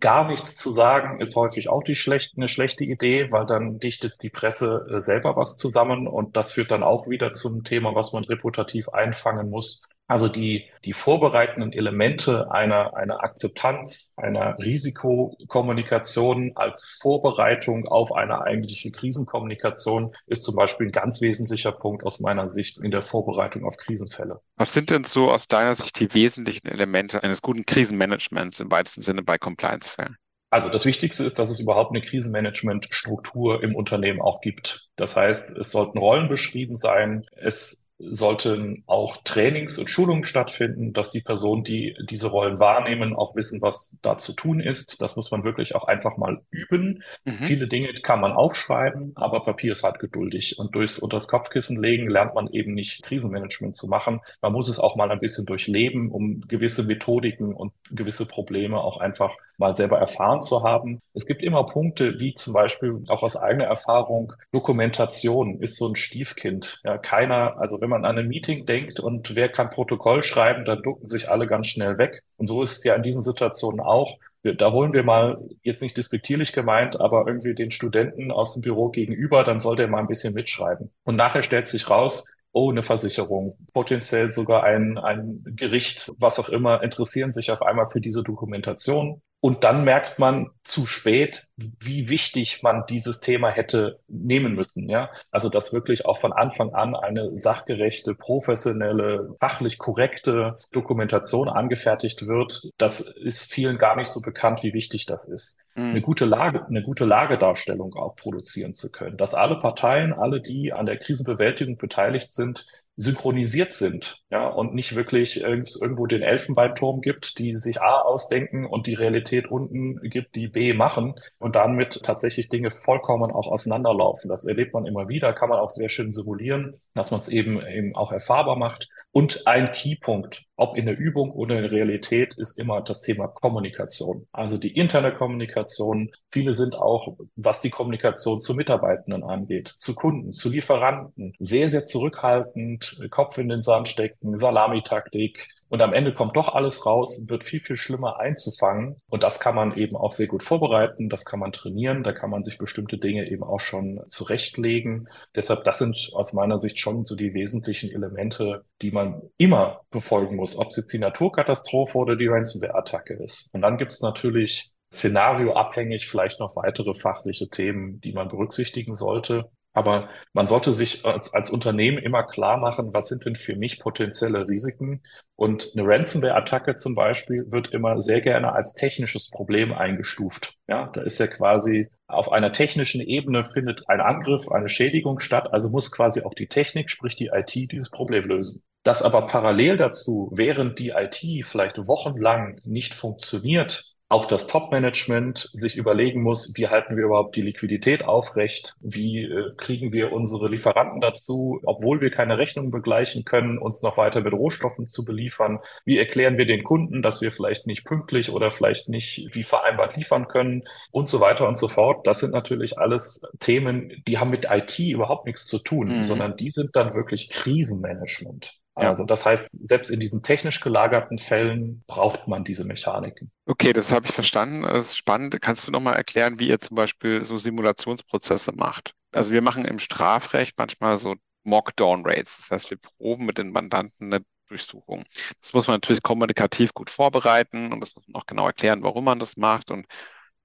Gar 0.00 0.26
nichts 0.26 0.54
zu 0.56 0.72
sagen 0.72 1.20
ist 1.20 1.36
häufig 1.36 1.68
auch 1.68 1.82
die 1.82 1.94
schlecht, 1.94 2.38
eine 2.38 2.48
schlechte 2.48 2.84
Idee, 2.84 3.30
weil 3.30 3.44
dann 3.44 3.78
dichtet 3.78 4.14
die 4.22 4.30
Presse 4.30 4.86
äh, 4.90 5.02
selber 5.02 5.36
was 5.36 5.56
zusammen 5.56 6.08
und 6.08 6.36
das 6.36 6.52
führt 6.52 6.70
dann 6.70 6.82
auch 6.82 7.06
wieder 7.06 7.34
zum 7.34 7.62
Thema, 7.62 7.94
was 7.94 8.12
man 8.12 8.24
reputativ 8.24 8.88
einfangen 8.88 9.50
muss. 9.50 9.82
Also 10.08 10.28
die, 10.28 10.64
die 10.86 10.94
vorbereitenden 10.94 11.70
Elemente 11.70 12.50
einer, 12.50 12.96
einer 12.96 13.22
Akzeptanz, 13.22 14.14
einer 14.16 14.58
Risikokommunikation 14.58 16.52
als 16.54 16.98
Vorbereitung 17.02 17.86
auf 17.86 18.12
eine 18.12 18.40
eigentliche 18.40 18.90
Krisenkommunikation 18.90 20.16
ist 20.26 20.44
zum 20.44 20.56
Beispiel 20.56 20.86
ein 20.86 20.92
ganz 20.92 21.20
wesentlicher 21.20 21.72
Punkt 21.72 22.04
aus 22.04 22.20
meiner 22.20 22.48
Sicht 22.48 22.80
in 22.80 22.90
der 22.90 23.02
Vorbereitung 23.02 23.64
auf 23.64 23.76
Krisenfälle. 23.76 24.40
Was 24.56 24.72
sind 24.72 24.90
denn 24.90 25.04
so 25.04 25.30
aus 25.30 25.46
deiner 25.46 25.74
Sicht 25.74 26.00
die 26.00 26.14
wesentlichen 26.14 26.68
Elemente 26.68 27.22
eines 27.22 27.42
guten 27.42 27.66
Krisenmanagements 27.66 28.60
im 28.60 28.70
weitesten 28.70 29.02
Sinne 29.02 29.22
bei 29.22 29.36
Compliance-Fällen? 29.36 30.16
Also 30.48 30.70
das 30.70 30.86
Wichtigste 30.86 31.24
ist, 31.24 31.38
dass 31.38 31.50
es 31.50 31.60
überhaupt 31.60 31.90
eine 31.90 32.00
Krisenmanagement-Struktur 32.00 33.62
im 33.62 33.76
Unternehmen 33.76 34.22
auch 34.22 34.40
gibt. 34.40 34.88
Das 34.96 35.16
heißt, 35.16 35.50
es 35.50 35.70
sollten 35.70 35.98
Rollen 35.98 36.30
beschrieben 36.30 36.76
sein. 36.76 37.26
Es 37.36 37.87
sollten 37.98 38.84
auch 38.86 39.16
Trainings 39.24 39.76
und 39.78 39.90
Schulungen 39.90 40.24
stattfinden, 40.24 40.92
dass 40.92 41.10
die 41.10 41.20
Personen, 41.20 41.64
die 41.64 41.96
diese 42.08 42.28
Rollen 42.28 42.60
wahrnehmen, 42.60 43.16
auch 43.16 43.34
wissen, 43.34 43.60
was 43.60 43.98
da 44.02 44.18
zu 44.18 44.34
tun 44.34 44.60
ist. 44.60 45.02
Das 45.02 45.16
muss 45.16 45.30
man 45.30 45.42
wirklich 45.42 45.74
auch 45.74 45.84
einfach 45.84 46.16
mal 46.16 46.40
üben. 46.50 47.02
Mhm. 47.24 47.32
Viele 47.32 47.66
Dinge 47.66 47.92
kann 47.94 48.20
man 48.20 48.32
aufschreiben, 48.32 49.12
aber 49.16 49.44
Papier 49.44 49.72
ist 49.72 49.82
halt 49.82 49.98
geduldig. 49.98 50.58
Und 50.58 50.74
durchs 50.74 50.98
unters 50.98 51.26
Kopfkissen 51.28 51.82
legen 51.82 52.08
lernt 52.08 52.34
man 52.34 52.48
eben 52.48 52.74
nicht 52.74 53.02
Krisenmanagement 53.02 53.74
zu 53.74 53.88
machen. 53.88 54.20
Man 54.42 54.52
muss 54.52 54.68
es 54.68 54.78
auch 54.78 54.94
mal 54.94 55.10
ein 55.10 55.20
bisschen 55.20 55.46
durchleben, 55.46 56.10
um 56.10 56.40
gewisse 56.42 56.84
Methodiken 56.84 57.52
und 57.52 57.72
gewisse 57.90 58.26
Probleme 58.26 58.80
auch 58.80 58.98
einfach 58.98 59.36
mal 59.58 59.74
selber 59.74 59.98
erfahren 59.98 60.40
zu 60.40 60.62
haben. 60.62 61.00
Es 61.14 61.26
gibt 61.26 61.42
immer 61.42 61.66
Punkte, 61.66 62.20
wie 62.20 62.32
zum 62.32 62.52
Beispiel 62.52 63.02
auch 63.08 63.22
aus 63.22 63.36
eigener 63.36 63.64
Erfahrung, 63.64 64.32
Dokumentation 64.52 65.60
ist 65.60 65.76
so 65.76 65.88
ein 65.88 65.96
Stiefkind. 65.96 66.80
Ja, 66.84 66.96
keiner, 66.96 67.58
also 67.58 67.80
wenn 67.80 67.87
man 67.88 68.04
an 68.04 68.18
ein 68.18 68.28
Meeting 68.28 68.66
denkt 68.66 69.00
und 69.00 69.34
wer 69.34 69.48
kann 69.48 69.70
Protokoll 69.70 70.22
schreiben, 70.22 70.64
dann 70.64 70.82
ducken 70.82 71.06
sich 71.06 71.28
alle 71.30 71.46
ganz 71.46 71.68
schnell 71.68 71.98
weg. 71.98 72.22
Und 72.36 72.46
so 72.46 72.62
ist 72.62 72.78
es 72.78 72.84
ja 72.84 72.94
in 72.94 73.02
diesen 73.02 73.22
Situationen 73.22 73.80
auch. 73.80 74.18
Da 74.42 74.72
holen 74.72 74.92
wir 74.92 75.02
mal, 75.02 75.38
jetzt 75.62 75.82
nicht 75.82 75.96
despektierlich 75.96 76.52
gemeint, 76.52 77.00
aber 77.00 77.26
irgendwie 77.26 77.54
den 77.54 77.70
Studenten 77.72 78.30
aus 78.30 78.54
dem 78.54 78.62
Büro 78.62 78.88
gegenüber, 78.88 79.44
dann 79.44 79.60
soll 79.60 79.76
der 79.76 79.88
mal 79.88 79.98
ein 79.98 80.06
bisschen 80.06 80.34
mitschreiben. 80.34 80.92
Und 81.04 81.16
nachher 81.16 81.42
stellt 81.42 81.68
sich 81.68 81.90
raus, 81.90 82.24
oh, 82.52 82.70
eine 82.70 82.82
Versicherung, 82.82 83.56
potenziell 83.72 84.30
sogar 84.30 84.64
ein, 84.64 84.98
ein 84.98 85.42
Gericht, 85.44 86.12
was 86.18 86.38
auch 86.38 86.48
immer, 86.48 86.82
interessieren 86.82 87.32
sich 87.32 87.50
auf 87.50 87.62
einmal 87.62 87.88
für 87.88 88.00
diese 88.00 88.22
Dokumentation. 88.22 89.22
Und 89.40 89.62
dann 89.62 89.84
merkt 89.84 90.18
man 90.18 90.50
zu 90.64 90.84
spät, 90.84 91.46
wie 91.56 92.08
wichtig 92.08 92.60
man 92.62 92.84
dieses 92.88 93.20
Thema 93.20 93.50
hätte 93.50 94.00
nehmen 94.08 94.54
müssen. 94.54 94.88
Ja, 94.88 95.10
also 95.30 95.48
dass 95.48 95.72
wirklich 95.72 96.06
auch 96.06 96.20
von 96.20 96.32
Anfang 96.32 96.74
an 96.74 96.96
eine 96.96 97.36
sachgerechte, 97.36 98.16
professionelle, 98.16 99.32
fachlich 99.38 99.78
korrekte 99.78 100.56
Dokumentation 100.72 101.48
angefertigt 101.48 102.26
wird. 102.26 102.72
Das 102.78 103.00
ist 103.00 103.52
vielen 103.52 103.78
gar 103.78 103.94
nicht 103.94 104.08
so 104.08 104.20
bekannt, 104.20 104.64
wie 104.64 104.74
wichtig 104.74 105.06
das 105.06 105.28
ist. 105.28 105.64
Mhm. 105.76 105.90
Eine 105.90 106.00
gute 106.00 106.24
Lage, 106.24 106.66
eine 106.66 106.82
gute 106.82 107.04
Lagedarstellung 107.04 107.94
auch 107.94 108.16
produzieren 108.16 108.74
zu 108.74 108.90
können, 108.90 109.16
dass 109.16 109.34
alle 109.34 109.60
Parteien, 109.60 110.12
alle, 110.12 110.40
die 110.40 110.72
an 110.72 110.86
der 110.86 110.98
Krisenbewältigung 110.98 111.76
beteiligt 111.76 112.32
sind, 112.32 112.66
synchronisiert 113.00 113.74
sind, 113.74 114.24
ja, 114.28 114.48
und 114.48 114.74
nicht 114.74 114.96
wirklich 114.96 115.40
irgendwo 115.40 116.06
den 116.06 116.22
Elfenbeinturm 116.22 117.00
gibt, 117.00 117.38
die 117.38 117.56
sich 117.56 117.80
A 117.80 118.00
ausdenken 118.00 118.66
und 118.66 118.88
die 118.88 118.94
Realität 118.94 119.46
unten 119.46 120.00
gibt, 120.10 120.34
die 120.34 120.48
B 120.48 120.74
machen 120.74 121.14
und 121.38 121.54
damit 121.54 122.02
tatsächlich 122.02 122.48
Dinge 122.48 122.72
vollkommen 122.72 123.30
auch 123.30 123.46
auseinanderlaufen. 123.46 124.28
Das 124.28 124.44
erlebt 124.44 124.74
man 124.74 124.84
immer 124.84 125.08
wieder, 125.08 125.32
kann 125.32 125.48
man 125.48 125.60
auch 125.60 125.70
sehr 125.70 125.88
schön 125.88 126.10
simulieren, 126.10 126.74
dass 126.94 127.12
man 127.12 127.20
es 127.20 127.28
eben 127.28 127.64
eben 127.64 127.94
auch 127.94 128.10
erfahrbar 128.10 128.56
macht. 128.56 128.88
Und 129.12 129.46
ein 129.46 129.70
Keypunkt, 129.70 130.47
ob 130.58 130.76
in 130.76 130.86
der 130.86 130.98
Übung 130.98 131.30
oder 131.30 131.56
in 131.56 131.62
der 131.62 131.70
Realität, 131.70 132.34
ist 132.34 132.58
immer 132.58 132.82
das 132.82 133.00
Thema 133.02 133.28
Kommunikation. 133.28 134.26
Also 134.32 134.58
die 134.58 134.76
interne 134.76 135.14
Kommunikation. 135.14 136.10
Viele 136.32 136.52
sind 136.52 136.74
auch, 136.74 137.16
was 137.36 137.60
die 137.60 137.70
Kommunikation 137.70 138.40
zu 138.40 138.54
Mitarbeitenden 138.54 139.22
angeht, 139.22 139.68
zu 139.68 139.94
Kunden, 139.94 140.32
zu 140.32 140.50
Lieferanten, 140.50 141.32
sehr, 141.38 141.70
sehr 141.70 141.86
zurückhaltend, 141.86 143.06
Kopf 143.10 143.38
in 143.38 143.48
den 143.48 143.62
Sand 143.62 143.88
stecken, 143.88 144.36
Salamitaktik, 144.36 145.48
und 145.68 145.82
am 145.82 145.92
Ende 145.92 146.12
kommt 146.12 146.36
doch 146.36 146.54
alles 146.54 146.86
raus 146.86 147.18
und 147.18 147.30
wird 147.30 147.44
viel, 147.44 147.60
viel 147.60 147.76
schlimmer 147.76 148.18
einzufangen. 148.18 149.00
Und 149.08 149.22
das 149.22 149.38
kann 149.38 149.54
man 149.54 149.76
eben 149.76 149.96
auch 149.96 150.12
sehr 150.12 150.26
gut 150.26 150.42
vorbereiten. 150.42 151.08
Das 151.08 151.24
kann 151.24 151.40
man 151.40 151.52
trainieren. 151.52 152.02
Da 152.02 152.12
kann 152.12 152.30
man 152.30 152.42
sich 152.42 152.58
bestimmte 152.58 152.98
Dinge 152.98 153.30
eben 153.30 153.42
auch 153.42 153.60
schon 153.60 154.00
zurechtlegen. 154.06 155.08
Deshalb, 155.34 155.64
das 155.64 155.78
sind 155.78 156.10
aus 156.14 156.32
meiner 156.32 156.58
Sicht 156.58 156.80
schon 156.80 157.04
so 157.04 157.16
die 157.16 157.34
wesentlichen 157.34 157.90
Elemente, 157.90 158.64
die 158.80 158.90
man 158.90 159.20
immer 159.36 159.82
befolgen 159.90 160.36
muss, 160.36 160.56
ob 160.56 160.68
es 160.68 160.76
jetzt 160.76 160.92
die 160.92 160.98
Naturkatastrophe 160.98 161.98
oder 161.98 162.16
die 162.16 162.28
Ransomware-Attacke 162.28 163.14
ist. 163.14 163.54
Und 163.54 163.62
dann 163.62 163.76
gibt 163.76 163.92
es 163.92 164.00
natürlich 164.00 164.72
szenarioabhängig 164.90 166.08
vielleicht 166.08 166.40
noch 166.40 166.56
weitere 166.56 166.94
fachliche 166.94 167.48
Themen, 167.48 168.00
die 168.00 168.12
man 168.12 168.28
berücksichtigen 168.28 168.94
sollte. 168.94 169.50
Aber 169.78 170.08
man 170.32 170.48
sollte 170.48 170.72
sich 170.72 171.04
als, 171.04 171.32
als 171.32 171.50
Unternehmen 171.50 171.98
immer 171.98 172.24
klar 172.24 172.56
machen, 172.56 172.92
was 172.92 173.06
sind 173.06 173.24
denn 173.24 173.36
für 173.36 173.54
mich 173.54 173.78
potenzielle 173.78 174.48
Risiken? 174.48 175.04
Und 175.36 175.70
eine 175.72 175.86
Ransomware-Attacke 175.86 176.74
zum 176.74 176.96
Beispiel 176.96 177.44
wird 177.52 177.68
immer 177.68 178.00
sehr 178.00 178.20
gerne 178.20 178.52
als 178.54 178.74
technisches 178.74 179.30
Problem 179.30 179.72
eingestuft. 179.72 180.54
Ja, 180.66 180.90
da 180.92 181.02
ist 181.02 181.20
ja 181.20 181.28
quasi 181.28 181.90
auf 182.08 182.32
einer 182.32 182.50
technischen 182.50 183.00
Ebene 183.00 183.44
findet 183.44 183.88
ein 183.88 184.00
Angriff, 184.00 184.50
eine 184.50 184.68
Schädigung 184.68 185.20
statt. 185.20 185.52
Also 185.52 185.68
muss 185.68 185.92
quasi 185.92 186.22
auch 186.22 186.34
die 186.34 186.48
Technik, 186.48 186.90
sprich 186.90 187.14
die 187.14 187.30
IT, 187.32 187.54
dieses 187.54 187.90
Problem 187.90 188.24
lösen. 188.24 188.64
Dass 188.82 189.04
aber 189.04 189.28
parallel 189.28 189.76
dazu, 189.76 190.28
während 190.34 190.80
die 190.80 190.88
IT 190.88 191.46
vielleicht 191.46 191.78
wochenlang 191.86 192.60
nicht 192.64 192.94
funktioniert, 192.94 193.94
auch 194.08 194.24
das 194.24 194.46
Top-Management 194.46 195.50
sich 195.52 195.76
überlegen 195.76 196.22
muss, 196.22 196.52
wie 196.56 196.68
halten 196.68 196.96
wir 196.96 197.04
überhaupt 197.04 197.36
die 197.36 197.42
Liquidität 197.42 198.04
aufrecht, 198.04 198.74
wie 198.80 199.24
äh, 199.24 199.52
kriegen 199.56 199.92
wir 199.92 200.12
unsere 200.12 200.48
Lieferanten 200.48 201.00
dazu, 201.00 201.60
obwohl 201.64 202.00
wir 202.00 202.10
keine 202.10 202.38
Rechnung 202.38 202.70
begleichen 202.70 203.24
können, 203.26 203.58
uns 203.58 203.82
noch 203.82 203.98
weiter 203.98 204.22
mit 204.22 204.32
Rohstoffen 204.32 204.86
zu 204.86 205.04
beliefern, 205.04 205.58
wie 205.84 205.98
erklären 205.98 206.38
wir 206.38 206.46
den 206.46 206.64
Kunden, 206.64 207.02
dass 207.02 207.20
wir 207.20 207.32
vielleicht 207.32 207.66
nicht 207.66 207.84
pünktlich 207.84 208.30
oder 208.30 208.50
vielleicht 208.50 208.88
nicht 208.88 209.28
wie 209.32 209.42
vereinbart 209.42 209.96
liefern 209.96 210.26
können 210.26 210.62
und 210.90 211.08
so 211.08 211.20
weiter 211.20 211.46
und 211.46 211.58
so 211.58 211.68
fort. 211.68 212.06
Das 212.06 212.20
sind 212.20 212.32
natürlich 212.32 212.78
alles 212.78 213.30
Themen, 213.40 214.02
die 214.06 214.18
haben 214.18 214.30
mit 214.30 214.46
IT 214.50 214.78
überhaupt 214.78 215.26
nichts 215.26 215.46
zu 215.46 215.58
tun, 215.58 215.98
mhm. 215.98 216.02
sondern 216.02 216.36
die 216.36 216.50
sind 216.50 216.70
dann 216.74 216.94
wirklich 216.94 217.28
Krisenmanagement. 217.28 218.54
Ja. 218.80 218.90
Also 218.90 219.04
das 219.04 219.26
heißt, 219.26 219.68
selbst 219.68 219.90
in 219.90 220.00
diesen 220.00 220.22
technisch 220.22 220.60
gelagerten 220.60 221.18
Fällen 221.18 221.82
braucht 221.86 222.28
man 222.28 222.44
diese 222.44 222.64
Mechaniken. 222.64 223.30
Okay, 223.46 223.72
das 223.72 223.92
habe 223.92 224.06
ich 224.06 224.12
verstanden. 224.12 224.62
Das 224.62 224.86
ist 224.86 224.96
spannend. 224.96 225.40
Kannst 225.40 225.66
du 225.66 225.72
nochmal 225.72 225.96
erklären, 225.96 226.38
wie 226.38 226.48
ihr 226.48 226.60
zum 226.60 226.76
Beispiel 226.76 227.24
so 227.24 227.38
Simulationsprozesse 227.38 228.52
macht? 228.52 228.94
Also 229.12 229.32
wir 229.32 229.42
machen 229.42 229.64
im 229.64 229.78
Strafrecht 229.78 230.56
manchmal 230.58 230.98
so 230.98 231.16
Mock-Down-Rates. 231.44 232.38
Das 232.38 232.50
heißt, 232.50 232.70
wir 232.70 232.78
proben 232.78 233.26
mit 233.26 233.38
den 233.38 233.50
Mandanten 233.50 234.12
eine 234.12 234.24
Durchsuchung. 234.48 235.04
Das 235.42 235.52
muss 235.52 235.66
man 235.66 235.76
natürlich 235.76 236.02
kommunikativ 236.02 236.72
gut 236.72 236.90
vorbereiten 236.90 237.72
und 237.72 237.80
das 237.80 237.94
muss 237.94 238.06
man 238.08 238.20
auch 238.20 238.26
genau 238.26 238.46
erklären, 238.46 238.82
warum 238.82 239.04
man 239.04 239.18
das 239.18 239.36
macht 239.36 239.70
und 239.70 239.86